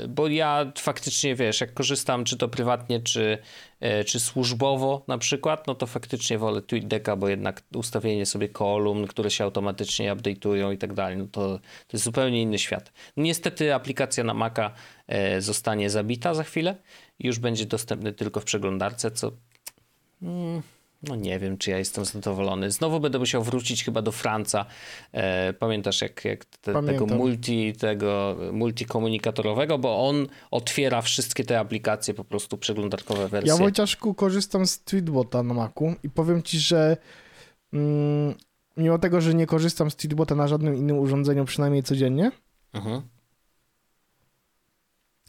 [0.09, 3.39] bo ja faktycznie, wiesz, jak korzystam czy to prywatnie, czy,
[4.07, 9.31] czy służbowo na przykład, no to faktycznie wolę TweetDecka, bo jednak ustawienie sobie kolumn, które
[9.31, 12.93] się automatycznie update'ują i tak dalej, no to, to jest zupełnie inny świat.
[13.17, 14.71] Niestety aplikacja na Maca
[15.39, 16.77] zostanie zabita za chwilę,
[17.19, 19.33] już będzie dostępny tylko w przeglądarce, co
[20.23, 20.63] mm,
[21.03, 22.71] no nie wiem, czy ja jestem zadowolony.
[22.71, 24.67] Znowu będę musiał wrócić chyba do Franca.
[25.13, 32.15] E, pamiętasz jak, jak te, tego multi, tego multikomunikatorowego, bo on otwiera wszystkie te aplikacje,
[32.15, 33.53] po prostu przeglądarkowe wersje.
[33.53, 36.97] Ja Wojciaszku korzystam z Tweetbota na Macu i powiem ci, że
[37.73, 38.35] mm,
[38.77, 42.31] mimo tego, że nie korzystam z Tweetbota na żadnym innym urządzeniu, przynajmniej codziennie,
[42.73, 43.03] mhm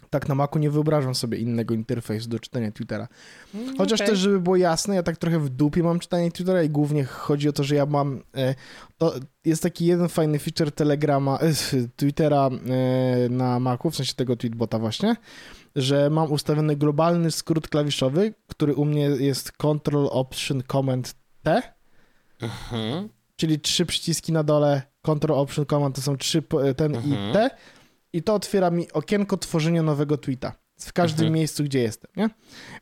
[0.09, 3.07] tak na Macu nie wyobrażam sobie innego interfejsu do czytania Twittera.
[3.55, 4.07] Mm, Chociaż okay.
[4.07, 7.49] też, żeby było jasne, ja tak trochę w dupie mam czytanie Twittera i głównie chodzi
[7.49, 8.21] o to, że ja mam...
[8.37, 8.55] E,
[8.97, 9.13] to
[9.45, 11.53] jest taki jeden fajny feature Telegrama, e,
[11.95, 15.15] Twittera e, na Macu, w sensie tego tweetbota właśnie,
[15.75, 21.61] że mam ustawiony globalny skrót klawiszowy, który u mnie jest Control Option Command T,
[22.41, 23.09] mhm.
[23.35, 26.43] czyli trzy przyciski na dole, Control Option Command to są trzy,
[26.77, 27.33] ten i mhm.
[27.33, 27.49] T,
[28.13, 31.33] i to otwiera mi okienko tworzenia nowego tweeta w każdym mhm.
[31.33, 32.29] miejscu, gdzie jestem, nie?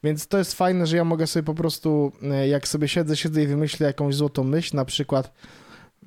[0.03, 3.43] Więc to jest fajne, że ja mogę sobie po prostu, e, jak sobie siedzę, siedzę
[3.43, 5.33] i wymyślę jakąś złotą myśl, na przykład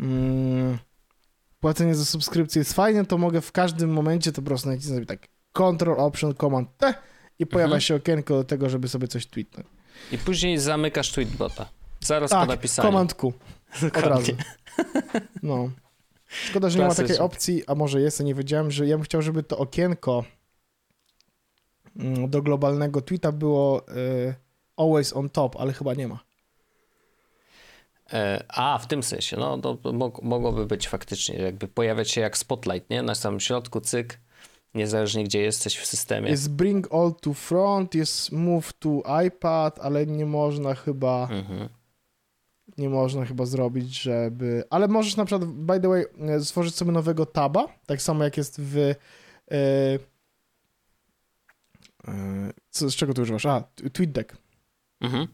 [0.01, 0.79] mm,
[1.61, 5.29] płacenie za subskrypcję jest fajne, to mogę w każdym momencie to po prostu nacisnąć tak
[5.53, 6.95] Control Option Command T
[7.39, 7.81] i pojawia mhm.
[7.81, 9.69] się okienko do tego, żeby sobie coś tweetnąć.
[10.13, 11.69] I później zamykasz tweetbota.
[12.01, 12.89] Zaraz tak, po napisaniu.
[12.89, 13.33] Command Q.
[13.83, 14.33] Od razu.
[15.43, 15.71] No.
[16.31, 19.05] Szkoda, że nie ma takiej opcji, a może jest, ja nie wiedziałem, że ja bym
[19.05, 20.25] chciał, żeby to okienko
[21.97, 24.35] mm, do globalnego tweeta było y,
[24.77, 26.19] always on top, ale chyba nie ma.
[28.13, 29.79] E, a, w tym sensie, no to
[30.23, 33.03] mogłoby być faktycznie, jakby pojawiać się jak spotlight, nie?
[33.03, 34.21] Na samym środku, cyk,
[34.75, 36.31] niezależnie gdzie jesteś w systemie.
[36.31, 41.29] Jest bring all to front, jest move to iPad, ale nie można chyba...
[41.31, 41.80] Mhm
[42.81, 44.65] nie można chyba zrobić, żeby...
[44.71, 48.37] Ale możesz na przykład, by the way, e, stworzyć sobie nowego taba, tak samo jak
[48.37, 48.95] jest w...
[49.51, 49.99] Yy...
[52.71, 53.47] Co, z czego tu używasz?
[53.47, 54.37] A, TweetDeck.
[55.01, 55.29] Mhm.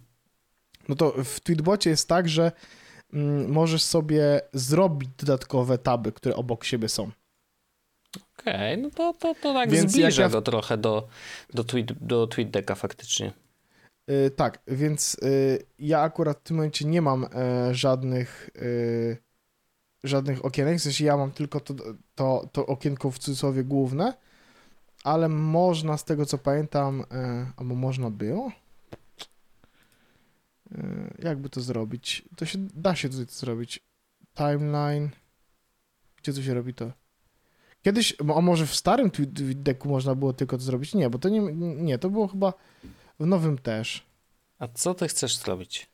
[0.89, 2.53] No to w Tweetbocie jest tak, że
[3.13, 7.11] mm, możesz sobie zrobić dodatkowe taby, które obok siebie są.
[8.39, 10.29] Okej, okay, no to, to, to tak Więc zbliża ja...
[10.29, 11.09] go trochę do,
[11.55, 13.33] do, tweet, do TweetDecka faktycznie.
[14.11, 18.51] Y, tak, więc y, ja akurat w tym momencie nie mam e, żadnych
[20.05, 21.75] żadnych okienek, w sensie ja mam tylko to,
[22.15, 24.15] to, to okienko w cudzysłowie główne,
[25.05, 28.53] ale można z tego co pamiętam, e, albo można było,
[30.73, 33.81] e, jakby to zrobić, to się da się tutaj to zrobić,
[34.35, 35.11] timeline,
[36.17, 36.93] gdzie to się robi to?
[37.83, 39.11] Kiedyś, a może w starym
[39.55, 40.95] deku można było tylko to zrobić?
[40.95, 42.53] Nie, bo to nie, nie, to było chyba
[43.21, 44.07] w nowym też.
[44.59, 45.89] A co ty chcesz zrobić?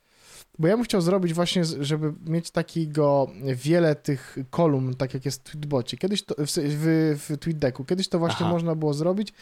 [0.59, 5.41] Bo ja bym chciał zrobić właśnie, żeby mieć takiego wiele tych kolumn, tak jak jest
[5.41, 5.97] w Tweetbocie.
[5.97, 8.51] Kiedyś to, w, w, w TweetDecku, kiedyś to właśnie Aha.
[8.51, 9.33] można było zrobić.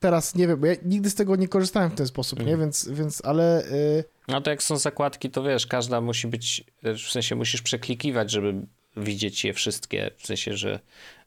[0.00, 2.44] Teraz nie wiem, bo ja nigdy z tego nie korzystałem w ten sposób, nie?
[2.44, 2.60] Mhm.
[2.60, 3.66] Więc, więc ale...
[3.72, 4.04] Y...
[4.28, 8.66] No to jak są zakładki, to wiesz, każda musi być, w sensie musisz przeklikiwać, żeby
[8.96, 10.80] widzieć je wszystkie, w sensie, że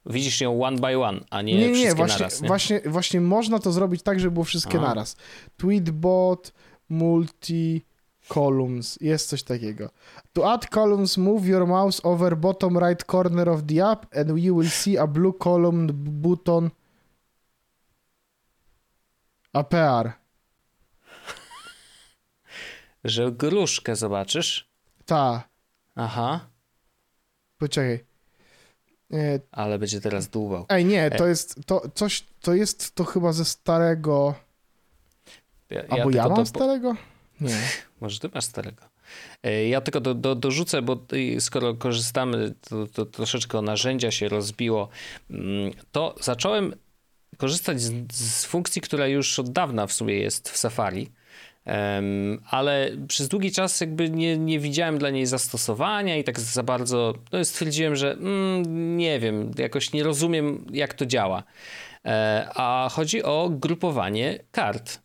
[0.05, 2.41] widzisz ją one by one, a nie, nie, nie wszystkie właśnie, naraz.
[2.41, 2.47] Nie?
[2.47, 4.87] Właśnie, właśnie można to zrobić tak, żeby było wszystkie Aha.
[4.87, 5.15] naraz.
[5.57, 6.53] Tweetbot,
[6.89, 7.85] multi
[8.27, 8.97] columns.
[9.01, 9.89] Jest coś takiego.
[10.33, 14.57] To add columns, move your mouse over bottom right corner of the app and you
[14.57, 16.69] will see a blue column button
[19.53, 20.13] appear.
[23.03, 24.69] Że gruszkę zobaczysz?
[25.05, 25.43] Ta.
[25.95, 26.39] Aha.
[27.57, 28.14] Poczekaj.
[29.13, 29.39] E...
[29.51, 30.65] Ale będzie teraz dłubał.
[30.69, 31.29] Ej, nie, to e...
[31.29, 34.35] jest to coś, to jest to chyba ze starego...
[35.69, 36.45] Ja, Albo ja, ja mam to...
[36.45, 36.95] starego?
[37.41, 37.57] Nie.
[38.01, 38.83] Może ty masz starego.
[39.43, 41.05] E, ja tylko do, do, dorzucę, bo
[41.39, 44.89] skoro korzystamy, to, to troszeczkę narzędzia się rozbiło,
[45.29, 46.75] mm, to zacząłem
[47.37, 51.11] korzystać z, z funkcji, która już od dawna w sumie jest w Safari,
[51.65, 56.63] Um, ale przez długi czas jakby nie, nie widziałem dla niej zastosowania i tak za
[56.63, 61.43] bardzo no stwierdziłem, że mm, nie wiem, jakoś nie rozumiem jak to działa.
[62.05, 64.99] E, a chodzi o grupowanie kart.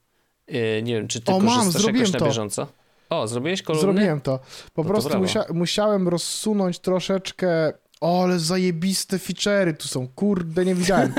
[0.47, 2.25] E, nie wiem, czy ty o, korzystasz mam, jakoś na to.
[2.25, 2.67] bieżąco?
[3.11, 3.83] O, zrobiłeś kolumny?
[3.83, 4.39] Zrobiłem to.
[4.75, 10.09] Po no prostu to musia musiałem rozsunąć troszeczkę o, ale zajebiste feature'y tu są.
[10.09, 11.15] Kurde, nie widziałem.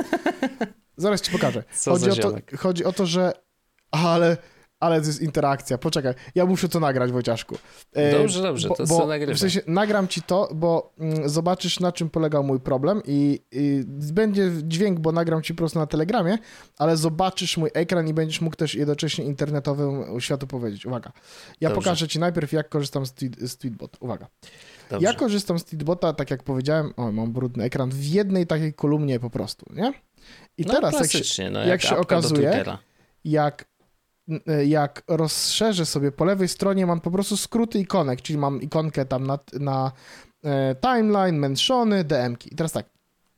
[0.97, 1.63] Zaraz ci pokażę.
[1.73, 3.33] Co chodzi, o to, chodzi o to, że
[3.91, 4.37] ale
[4.81, 5.77] ale to jest interakcja.
[5.77, 7.57] Poczekaj, ja muszę to nagrać, Wojciaszku.
[7.93, 12.09] E, dobrze, dobrze, to bo, W sensie nagram ci to, bo mm, zobaczysz, na czym
[12.09, 16.37] polegał mój problem i, i, będzie dźwięk, bo nagram ci po prostu na Telegramie,
[16.77, 20.85] ale zobaczysz mój ekran i będziesz mógł też jednocześnie internetowym światu powiedzieć.
[20.85, 21.11] Uwaga.
[21.61, 21.83] Ja dobrze.
[21.83, 23.97] pokażę ci najpierw, jak korzystam z, tweet, z Tweetbot.
[23.99, 24.27] Uwaga.
[24.89, 25.07] Dobrze.
[25.07, 29.19] Ja korzystam z Tweetbota, tak jak powiedziałem, o, mam brudny ekran, w jednej takiej kolumnie
[29.19, 29.93] po prostu, nie?
[30.57, 32.65] I no, teraz, jak się, no, jak jak się okazuje,
[33.23, 33.70] jak
[34.67, 39.27] jak rozszerzę sobie po lewej stronie, mam po prostu skróty ikonek, czyli mam ikonkę tam
[39.27, 39.91] na, na
[40.43, 42.53] e, timeline, menszony, DM-ki.
[42.53, 42.85] I teraz tak,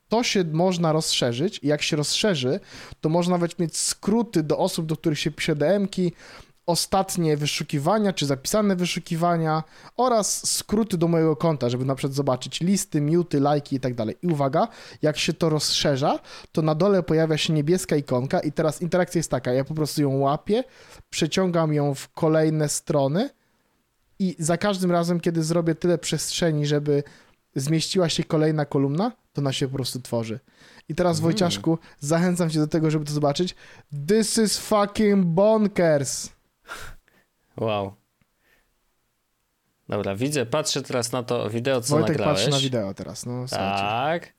[0.08, 2.60] to się można rozszerzyć i jak się rozszerzy,
[3.00, 6.12] to można nawet mieć skróty do osób, do których się pisze DM-ki,
[6.66, 9.62] ostatnie wyszukiwania, czy zapisane wyszukiwania
[9.96, 14.16] oraz skróty do mojego konta, żeby na przykład zobaczyć listy, muty, lajki i tak dalej.
[14.22, 14.68] I uwaga,
[15.02, 16.18] jak się to rozszerza,
[16.52, 20.02] to na dole pojawia się niebieska ikonka i teraz interakcja jest taka, ja po prostu
[20.02, 20.64] ją łapię,
[21.10, 23.30] przeciągam ją w kolejne strony
[24.18, 27.02] i za każdym razem, kiedy zrobię tyle przestrzeni, żeby
[27.54, 30.40] zmieściła się kolejna kolumna, to ona się po prostu tworzy.
[30.88, 31.22] I teraz, mm.
[31.22, 33.54] Wojciaszku, zachęcam cię do tego, żeby to zobaczyć.
[34.08, 36.33] This is fucking bonkers!
[37.56, 37.94] Wow.
[39.88, 42.38] Dobra, widzę, patrzę teraz na to wideo, co Wojtek nagrałeś.
[42.38, 43.46] patrzy na wideo teraz, no.
[43.50, 44.32] Tak.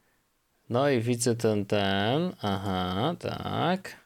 [0.69, 2.35] No i widzę ten, ten.
[2.41, 4.05] Aha, tak.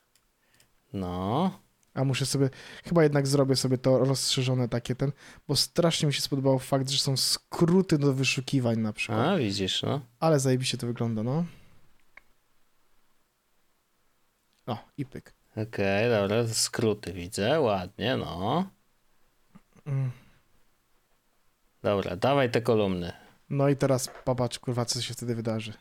[0.94, 1.52] No.
[1.94, 2.50] A muszę sobie,
[2.84, 5.12] chyba jednak zrobię sobie to rozszerzone takie ten,
[5.48, 9.28] bo strasznie mi się spodobał fakt, że są skróty do wyszukiwań na przykład.
[9.28, 10.02] A, widzisz, no.
[10.20, 11.46] Ale zajebiście to wygląda, no.
[14.68, 15.34] O, i pyk.
[15.64, 18.70] Okej, okay, dobra, skróty widzę, ładnie, no.
[21.82, 23.12] Dobra, dawaj te kolumny.
[23.50, 25.74] No i teraz popatrz, kurwa, co się wtedy wydarzy.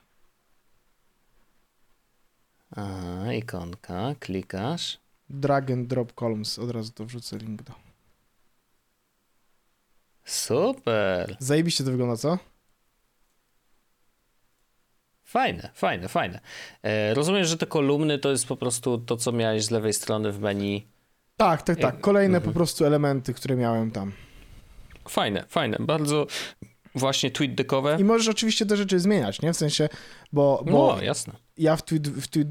[2.76, 4.99] Aha, ikonka, klikasz.
[5.31, 7.72] Drag and drop columns, od razu to wrzucę link do.
[10.24, 11.37] Super.
[11.39, 12.39] Zajebiście to wygląda, co?
[15.29, 16.41] Fajne, fajne, fajne.
[16.83, 20.33] E, rozumiem, że te kolumny to jest po prostu to, co miałeś z lewej strony
[20.33, 20.89] w menu.
[21.37, 22.01] Tak, tak, tak.
[22.01, 22.53] Kolejne mhm.
[22.53, 24.12] po prostu elementy, które miałem tam.
[25.09, 25.76] Fajne, fajne.
[25.81, 26.26] Bardzo
[26.95, 27.97] właśnie tweet deckowe.
[28.01, 29.53] I możesz oczywiście te rzeczy zmieniać, nie?
[29.53, 29.89] W sensie,
[30.33, 30.64] bo...
[30.66, 31.33] bo no, jasne.
[31.57, 32.49] Ja w tweet, w tweet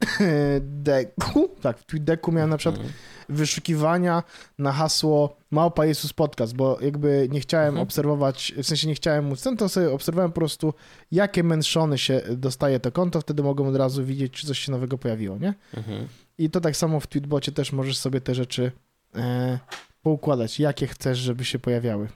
[0.60, 2.94] decku, tak, w tweet decku miałem na przykład mhm.
[3.28, 4.22] wyszukiwania
[4.58, 7.82] na hasło Małpa Jezus Podcast, bo jakby nie chciałem mhm.
[7.82, 10.74] obserwować, w sensie nie chciałem móc ten, to sobie obserwowałem po prostu,
[11.10, 14.98] jakie menszony się dostaje to konto, wtedy mogłem od razu widzieć, czy coś się nowego
[14.98, 15.54] pojawiło, nie?
[15.76, 16.08] Mhm.
[16.38, 18.72] I to tak samo w Tweetbocie też możesz sobie te rzeczy
[19.14, 19.58] e,
[20.02, 22.08] poukładać, jakie chcesz, żeby się pojawiały.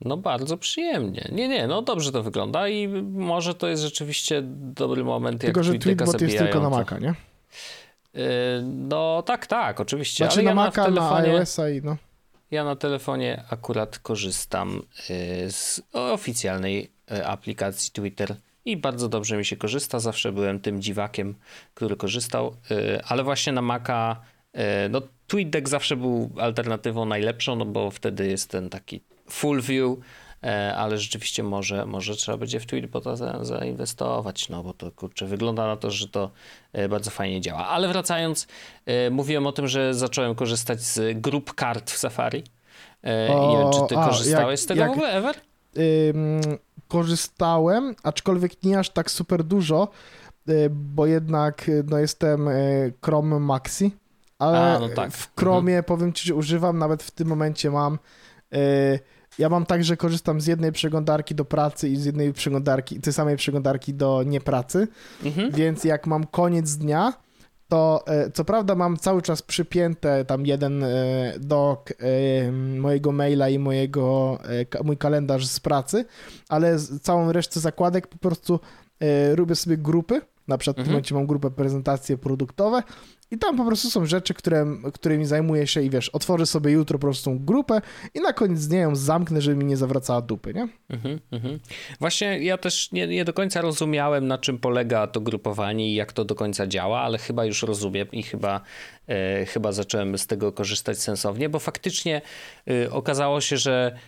[0.00, 1.28] No bardzo przyjemnie.
[1.32, 4.42] Nie, nie, no dobrze to wygląda i może to jest rzeczywiście
[4.74, 7.14] dobry moment, Tylko, jak że Tweetbot jest tylko na Maca, nie?
[8.14, 8.22] Yy,
[8.64, 10.24] no tak, tak, oczywiście.
[10.24, 11.96] Znaczy Ale na ja Maca, na, telefonie, na iOS-a i no.
[12.50, 19.44] Ja na telefonie akurat korzystam yy, z oficjalnej yy, aplikacji Twitter i bardzo dobrze mi
[19.44, 20.00] się korzysta.
[20.00, 21.34] Zawsze byłem tym dziwakiem,
[21.74, 22.56] który korzystał,
[23.08, 24.16] ale właśnie na Maca
[24.90, 29.98] no TweetDeck zawsze był alternatywą najlepszą, no bo wtedy jest ten taki full view,
[30.42, 35.26] e, ale rzeczywiście może, może trzeba będzie w Tweetbota za, zainwestować, no bo to kurczę,
[35.26, 36.30] wygląda na to, że to
[36.72, 37.66] e, bardzo fajnie działa.
[37.66, 38.46] Ale wracając,
[38.86, 42.44] e, mówiłem o tym, że zacząłem korzystać z grup kart w Safari.
[43.28, 45.36] O, nie wiem, czy ty a, korzystałeś jak, z tego jak, w ogóle, Ever?
[46.14, 46.40] Ym,
[46.88, 49.88] korzystałem, aczkolwiek nie aż tak super dużo,
[50.70, 52.48] bo jednak no, jestem
[53.04, 53.96] Chrome Maxi,
[54.38, 55.12] ale a, no tak.
[55.12, 55.84] w Chromie mhm.
[55.84, 57.98] powiem ci, że używam, nawet w tym momencie mam
[59.38, 63.12] ja mam tak, że korzystam z jednej przeglądarki do pracy i z jednej przeglądarki, tej
[63.12, 64.88] samej przeglądarki do niepracy,
[65.24, 65.50] mhm.
[65.50, 67.12] więc jak mam koniec dnia,
[67.68, 70.88] to e, co prawda mam cały czas przypięte tam jeden e,
[71.40, 71.84] do
[72.78, 74.38] mojego maila i mojego,
[74.84, 76.04] mój kalendarz z pracy,
[76.48, 78.60] ale całą resztę zakładek po prostu
[79.34, 80.20] robię sobie grupy.
[80.48, 80.92] Na przykład w tym mhm.
[80.92, 82.82] momencie mam grupę prezentacje produktowe
[83.30, 86.98] i tam po prostu są rzeczy, które, którymi zajmuję się i wiesz, otworzę sobie jutro
[86.98, 87.80] po prostu grupę
[88.14, 90.68] i na koniec dnia ją zamknę, żeby mi nie zawracała dupy, nie?
[90.90, 91.58] Mhm, mhm.
[92.00, 96.12] Właśnie ja też nie, nie do końca rozumiałem, na czym polega to grupowanie i jak
[96.12, 98.60] to do końca działa, ale chyba już rozumiem i chyba,
[99.08, 102.22] e, chyba zacząłem z tego korzystać sensownie, bo faktycznie
[102.70, 103.98] e, okazało się, że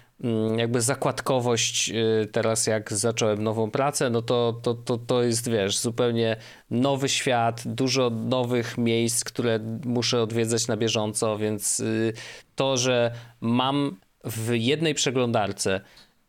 [0.57, 5.79] jakby zakładkowość y, teraz jak zacząłem nową pracę, no to, to, to, to jest, wiesz,
[5.79, 6.37] zupełnie
[6.71, 12.13] nowy świat, dużo nowych miejsc, które muszę odwiedzać na bieżąco, więc y,
[12.55, 15.81] to, że mam w jednej przeglądarce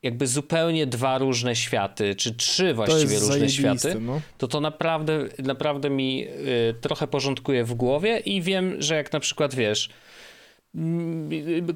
[0.03, 4.21] jakby zupełnie dwa różne światy, czy trzy właściwie różne światy, no.
[4.37, 9.19] to to naprawdę, naprawdę mi y, trochę porządkuje w głowie i wiem, że jak na
[9.19, 9.89] przykład, wiesz, Mm,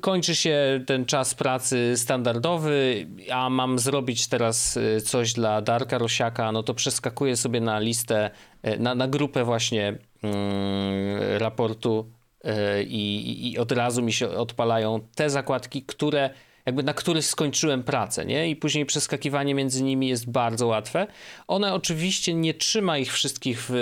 [0.02, 6.52] kończy się ten czas pracy standardowy, a mam zrobić teraz y, coś dla Darka Rosiaka,
[6.52, 8.30] no to przeskakuję sobie na listę,
[8.68, 12.06] y, na, na grupę właśnie mm, raportu
[12.46, 12.50] y,
[12.84, 16.30] i, i od razu mi się odpalają te zakładki, które
[16.66, 18.49] jakby na których skończyłem pracę, nie?
[18.49, 21.07] I później przeskakiwanie między nimi jest bardzo łatwe.
[21.47, 23.74] One oczywiście nie trzyma ich wszystkich w,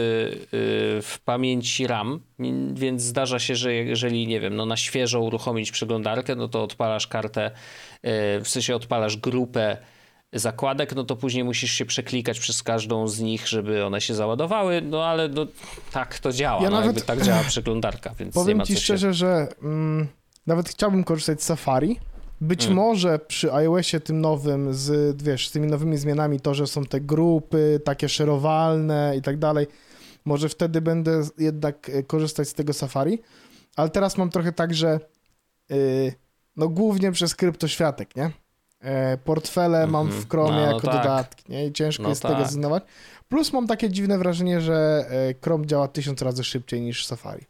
[1.03, 2.19] w pamięci RAM,
[2.73, 7.07] więc zdarza się, że jeżeli, nie wiem, no na świeżo uruchomić przeglądarkę, no to odpalasz
[7.07, 9.77] kartę, y, w sensie odpalasz grupę
[10.33, 14.81] zakładek, no to później musisz się przeklikać przez każdą z nich, żeby one się załadowały,
[14.81, 15.47] no ale no,
[15.91, 19.07] tak to działa, ja no, nawet, tak działa przeglądarka, więc Powiem nie ma ci szczerze,
[19.07, 19.13] się...
[19.13, 20.07] że mm,
[20.47, 21.99] nawet chciałbym korzystać z Safari,
[22.43, 22.75] być hmm.
[22.75, 27.01] może przy iOSie tym nowym, z, wiesz, z tymi nowymi zmianami, to, że są te
[27.01, 29.67] grupy takie szerowalne i tak dalej,
[30.25, 33.21] może wtedy będę jednak e, korzystać z tego Safari,
[33.75, 34.99] ale teraz mam trochę tak, że
[35.69, 36.13] yy,
[36.55, 38.31] no głównie przez kryptoświatek, nie?
[38.81, 39.93] E, portfele mm -hmm.
[39.93, 41.03] mam w Chromie no, jako no tak.
[41.03, 41.67] dodatki, nie?
[41.67, 42.31] I ciężko no jest tak.
[42.31, 42.83] tego zrezygnować.
[43.29, 47.45] Plus mam takie dziwne wrażenie, że e, Chrome działa tysiąc razy szybciej niż Safari.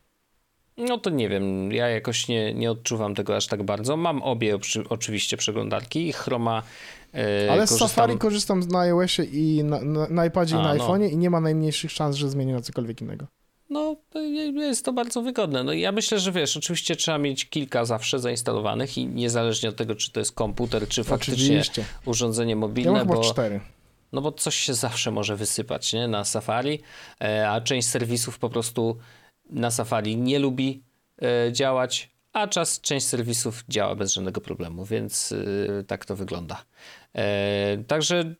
[0.77, 3.97] No to nie wiem, ja jakoś nie, nie odczuwam tego aż tak bardzo.
[3.97, 4.57] Mam obie
[4.89, 6.63] oczywiście przeglądarki i Chroma.
[7.13, 7.21] Yy,
[7.51, 7.87] Ale korzystam...
[7.87, 10.87] z Safari korzystam na iOSie i na, na, na iPadzie A, i na no.
[10.87, 13.27] iPhone'ie i nie ma najmniejszych szans, że zmienię na cokolwiek innego.
[13.69, 13.95] No,
[14.55, 15.63] jest to bardzo wygodne.
[15.63, 19.95] No ja myślę, że wiesz, oczywiście trzeba mieć kilka zawsze zainstalowanych i niezależnie od tego,
[19.95, 21.85] czy to jest komputer, czy faktycznie oczywiście.
[22.05, 23.59] urządzenie mobilne, ja bo cztery.
[24.13, 26.07] No bo coś się zawsze może wysypać, nie?
[26.07, 26.79] Na Safari,
[27.21, 28.97] e, a część serwisów po prostu
[29.49, 30.83] na Safari nie lubi
[31.21, 35.31] e, działać, a czas część serwisów działa bez żadnego problemu, więc
[35.79, 36.65] e, tak to wygląda.
[37.15, 38.35] E, także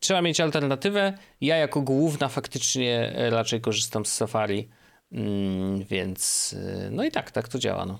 [0.00, 1.12] trzeba mieć alternatywę.
[1.40, 4.68] Ja jako główna faktycznie raczej korzystam z Safari,
[5.12, 6.54] mm, więc
[6.90, 7.86] no i tak, tak to działa.
[7.86, 7.98] No.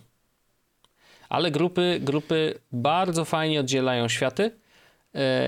[1.28, 4.50] Ale grupy, grupy bardzo fajnie oddzielają światy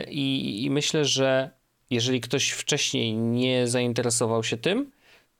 [0.08, 1.50] i, i myślę, że
[1.90, 4.90] jeżeli ktoś wcześniej nie zainteresował się tym,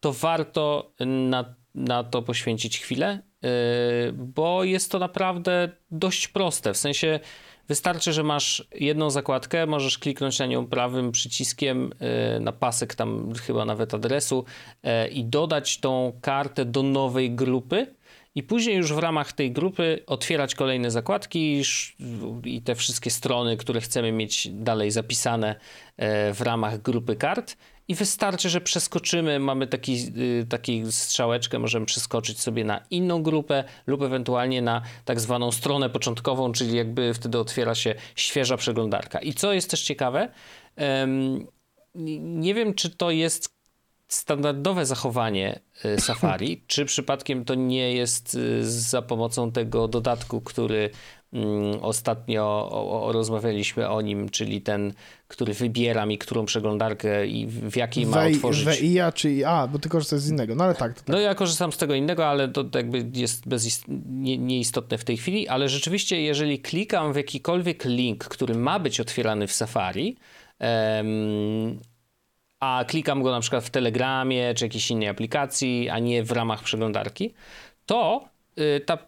[0.01, 3.51] to warto na, na to poświęcić chwilę, yy,
[4.12, 6.74] bo jest to naprawdę dość proste.
[6.74, 7.20] W sensie
[7.68, 11.90] wystarczy, że masz jedną zakładkę, możesz kliknąć na nią prawym przyciskiem
[12.34, 14.44] yy, na pasek tam chyba nawet adresu
[14.82, 17.86] yy, i dodać tą kartę do nowej grupy.
[18.37, 21.62] I później już w ramach tej grupy otwierać kolejne zakładki
[22.45, 25.55] i te wszystkie strony, które chcemy mieć dalej zapisane
[26.34, 27.57] w ramach grupy kart
[27.89, 33.64] i wystarczy, że przeskoczymy, mamy taki, y, taki strzałeczkę, możemy przeskoczyć sobie na inną grupę
[33.87, 39.18] lub ewentualnie na tak zwaną stronę początkową, czyli jakby wtedy otwiera się świeża przeglądarka.
[39.18, 40.28] I co jest też ciekawe,
[42.20, 43.55] nie wiem, czy to jest
[44.09, 50.90] standardowe zachowanie y, Safari, czy przypadkiem to nie jest y, za pomocą tego dodatku, który
[51.32, 52.42] Mm, ostatnio
[52.72, 54.92] o, o, rozmawialiśmy o nim, czyli ten,
[55.28, 58.80] który wybiera mi, którą przeglądarkę i w jakiej ma otworzyć.
[58.80, 61.09] WIA czy A, bo ty korzystasz z innego, no ale tak, tak.
[61.09, 65.16] No ja korzystam z tego innego, ale to jakby jest bez, nie, nieistotne w tej
[65.16, 70.16] chwili, ale rzeczywiście jeżeli klikam w jakikolwiek link, który ma być otwierany w Safari,
[70.61, 71.80] um,
[72.66, 76.62] a klikam go na przykład w Telegramie czy jakiejś innej aplikacji, a nie w ramach
[76.62, 77.34] przeglądarki,
[77.86, 78.98] to y, ta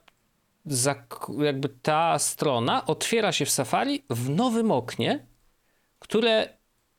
[1.39, 5.27] jakby ta strona otwiera się w Safari w nowym oknie,
[5.99, 6.49] które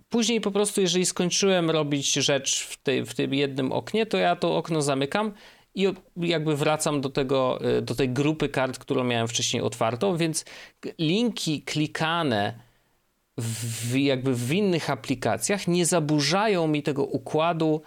[0.10, 4.36] później po prostu, jeżeli skończyłem robić rzecz w, tej, w tym jednym oknie, to ja
[4.36, 5.34] to okno zamykam
[5.76, 5.88] i
[6.18, 10.46] jakby wracam do tego, y, do tej grupy kart, którą miałem wcześniej otwartą, więc
[11.00, 12.69] linki klikane
[13.40, 17.82] w, jakby w innych aplikacjach nie zaburzają mi tego układu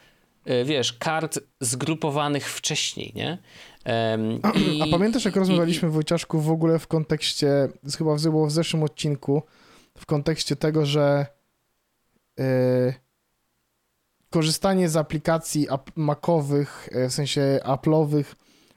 [0.65, 3.39] wiesz, kart zgrupowanych wcześniej, nie?
[4.67, 8.83] I, a pamiętasz, jak rozmawialiśmy, i, Wojciaszku, w ogóle w kontekście, chyba było w zeszłym
[8.83, 9.43] odcinku,
[9.99, 11.27] w kontekście tego, że
[12.39, 12.45] yy,
[14.31, 18.25] korzystanie z aplikacji macowych, e, w sensie Apple'owych,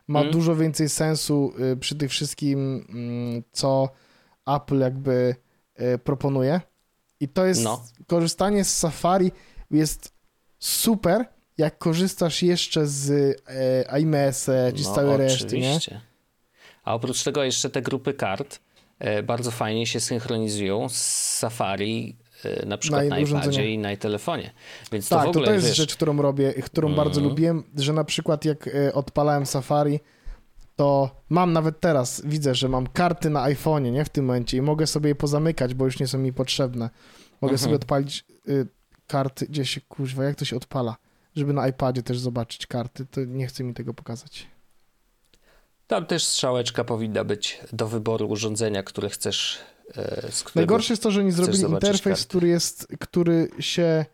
[0.07, 0.31] ma mm.
[0.31, 2.85] dużo więcej sensu przy tych wszystkim,
[3.35, 3.89] yy, co
[4.47, 5.35] Apple jakby
[6.03, 6.61] proponuje.
[7.19, 7.83] I to jest, no.
[8.07, 9.31] korzystanie z Safari
[9.71, 10.13] jest
[10.59, 11.25] super,
[11.57, 13.11] jak korzystasz jeszcze z
[13.47, 15.79] e, iMS czy z no, całej reszty, nie?
[16.83, 18.59] A oprócz tego jeszcze te grupy kart
[18.99, 21.01] e, bardzo fajnie się synchronizują z
[21.37, 24.51] Safari e, na przykład na, na iPadzie i na telefonie.
[24.91, 25.77] Więc tak, to, w ogóle, to, to jest wiesz...
[25.77, 26.97] rzecz, którą robię, którą mm.
[26.97, 29.99] bardzo lubiłem, że na przykład jak e, odpalałem Safari,
[30.75, 34.61] to mam nawet teraz, widzę, że mam karty na iPhone'ie, nie, w tym momencie i
[34.61, 36.89] mogę sobie je pozamykać, bo już nie są mi potrzebne.
[37.41, 37.57] Mogę mhm.
[37.57, 38.67] sobie odpalić y,
[39.07, 40.95] karty, gdzie się, kuźwa, jak to się odpala?
[41.35, 44.47] żeby na iPadzie też zobaczyć karty, to nie chce mi tego pokazać.
[45.87, 49.59] Tam też strzałeczka powinna być do wyboru urządzenia, które chcesz.
[49.97, 52.23] E, z Najgorsze jest to, że nie zrobili interfejs, karty.
[52.23, 54.05] który jest, który się.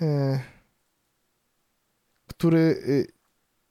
[0.00, 0.40] E,
[2.26, 3.13] który e,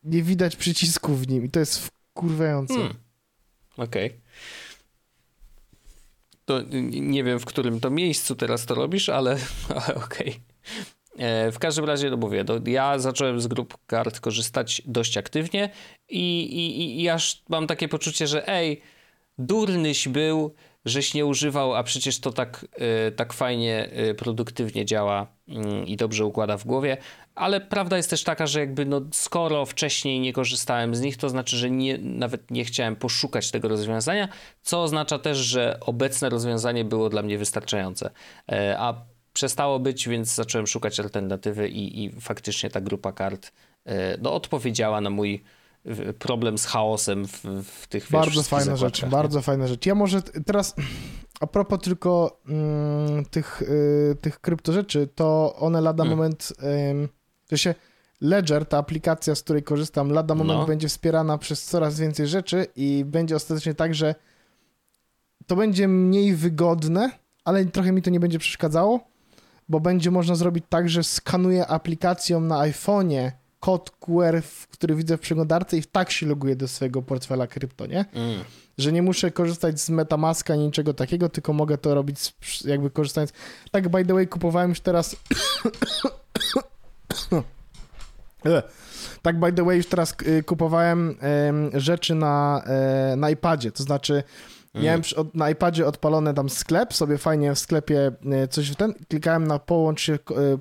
[0.03, 2.73] nie widać przycisków w nim i to jest wkurwające.
[2.73, 2.93] Hmm.
[3.77, 4.07] Okej.
[4.07, 4.19] Okay.
[6.45, 9.37] To nie wiem, w którym to miejscu teraz to robisz, ale,
[9.85, 10.29] ale okej.
[10.29, 11.25] Okay.
[11.25, 15.69] E, w każdym razie, no mówię, no ja zacząłem z grup kart korzystać dość aktywnie
[16.09, 18.81] i, i, i aż mam takie poczucie, że ej,
[19.37, 20.55] durnyś był,
[20.85, 25.97] żeś nie używał, a przecież to tak, e, tak fajnie, e, produktywnie działa mm, i
[25.97, 26.97] dobrze układa w głowie.
[27.35, 31.29] Ale prawda jest też taka, że jakby no, skoro wcześniej nie korzystałem z nich, to
[31.29, 34.27] znaczy, że nie, nawet nie chciałem poszukać tego rozwiązania,
[34.61, 38.09] co oznacza też, że obecne rozwiązanie było dla mnie wystarczające.
[38.77, 38.93] A
[39.33, 43.51] przestało być, więc zacząłem szukać alternatywy i, i faktycznie ta grupa kart
[43.85, 45.43] e, no, odpowiedziała na mój
[46.19, 49.85] problem z chaosem w, w tych Bardzo fajna rzecz, bardzo fajna rzecz.
[49.85, 50.75] Ja może teraz
[51.39, 56.17] a propos tylko mm, tych, y, tych krypto rzeczy, to one lada hmm.
[56.17, 56.53] moment,
[57.03, 57.09] y,
[57.47, 57.75] to się
[58.21, 60.65] Ledger, ta aplikacja, z której korzystam, lada moment no.
[60.65, 64.15] będzie wspierana przez coraz więcej rzeczy i będzie ostatecznie tak, że
[65.47, 67.11] to będzie mniej wygodne,
[67.45, 68.99] ale trochę mi to nie będzie przeszkadzało,
[69.69, 73.31] bo będzie można zrobić tak, że skanuję aplikacją na iPhone'ie
[73.63, 74.41] kod QR,
[74.71, 78.05] który widzę w przeglądarce i tak się loguję do swojego portfela krypto, nie?
[78.13, 78.43] Mm.
[78.77, 82.35] Że nie muszę korzystać z Metamaska, niczego takiego, tylko mogę to robić
[82.65, 83.33] jakby korzystając...
[83.71, 85.15] Tak, by the way, kupowałem już teraz...
[89.21, 91.17] tak, by the way, już teraz y, kupowałem
[91.73, 94.23] rzeczy na, e, na iPadzie, to znaczy
[94.75, 95.29] Miałem mm.
[95.33, 99.59] na iPadzie odpalony tam sklep, sobie fajnie w sklepie e, coś w ten, klikałem na
[99.59, 100.59] połącz się mm,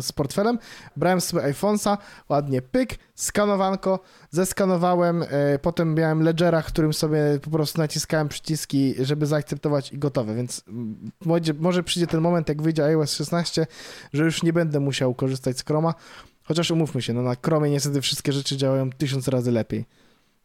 [0.00, 0.58] z portfelem,
[0.96, 1.96] brałem sobie iPhone'a,
[2.28, 4.00] ładnie pyk, skanowanko,
[4.30, 10.34] zeskanowałem, e, potem miałem ledgera, którym sobie po prostu naciskałem przyciski, żeby zaakceptować i gotowe,
[10.34, 13.66] więc mm, może, może przyjdzie ten moment, jak wyjdzie iOS 16,
[14.12, 15.94] że już nie będę musiał korzystać z Chroma,
[16.42, 19.84] chociaż umówmy się, no na Chromie niestety wszystkie rzeczy działają tysiąc razy lepiej,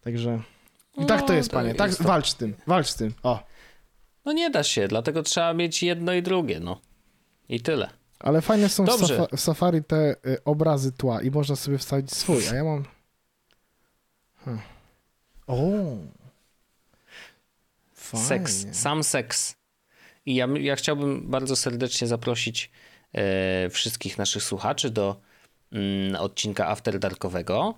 [0.01, 0.41] także...
[0.97, 1.75] I tak to jest, no, panie.
[1.75, 2.07] Tak, jest to...
[2.07, 3.13] walcz z tym, walcz z tym.
[3.23, 3.43] O.
[4.25, 6.81] No nie da się, dlatego trzeba mieć jedno i drugie, no.
[7.49, 7.89] I tyle.
[8.19, 9.27] Ale fajne są Dobrze.
[9.31, 12.85] w, Safari te y, obrazy tła i można sobie wstawić swój, a ja mam...
[14.35, 14.61] Hmm.
[15.47, 15.61] O.
[17.93, 18.25] Fajnie.
[18.25, 19.55] Seks, sam seks.
[20.25, 22.71] I ja, ja chciałbym bardzo serdecznie zaprosić
[23.13, 25.21] e, wszystkich naszych słuchaczy do
[25.71, 27.75] mm, odcinka After Darkowego.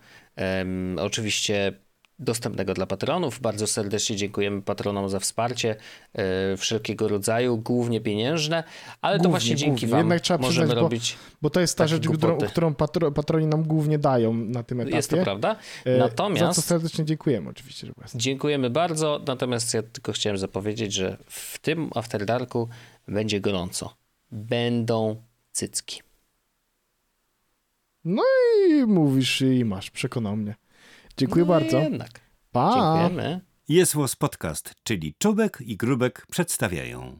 [0.97, 1.79] Oczywiście
[2.19, 3.39] dostępnego dla patronów.
[3.39, 5.75] Bardzo serdecznie dziękujemy patronom za wsparcie
[6.13, 8.63] e, wszelkiego rodzaju, głównie pieniężne,
[9.01, 9.87] ale głównie, to właśnie dzięki głównie.
[9.87, 13.47] wam Jednak trzeba możemy bo, robić Bo to jest ta rzecz, którą, którą patro, patroni
[13.47, 14.95] nam głównie dają na tym etapie.
[14.95, 15.55] Jest to prawda.
[15.85, 16.55] E, natomiast...
[16.55, 17.87] Za co serdecznie dziękujemy oczywiście.
[17.87, 22.69] Że dziękujemy bardzo, natomiast ja tylko chciałem zapowiedzieć, że w tym After Darku
[23.07, 23.95] będzie gorąco.
[24.31, 25.15] Będą
[25.51, 26.01] cycki.
[28.05, 28.23] No
[28.69, 30.55] i mówisz i masz, przekonał mnie.
[31.17, 31.79] Dziękuję no bardzo.
[31.79, 32.19] Jednak.
[32.51, 32.73] Pa.
[32.73, 33.41] Dziękujemy.
[33.69, 37.19] Jest Podcast, czyli Czubek i Grubek przedstawiają.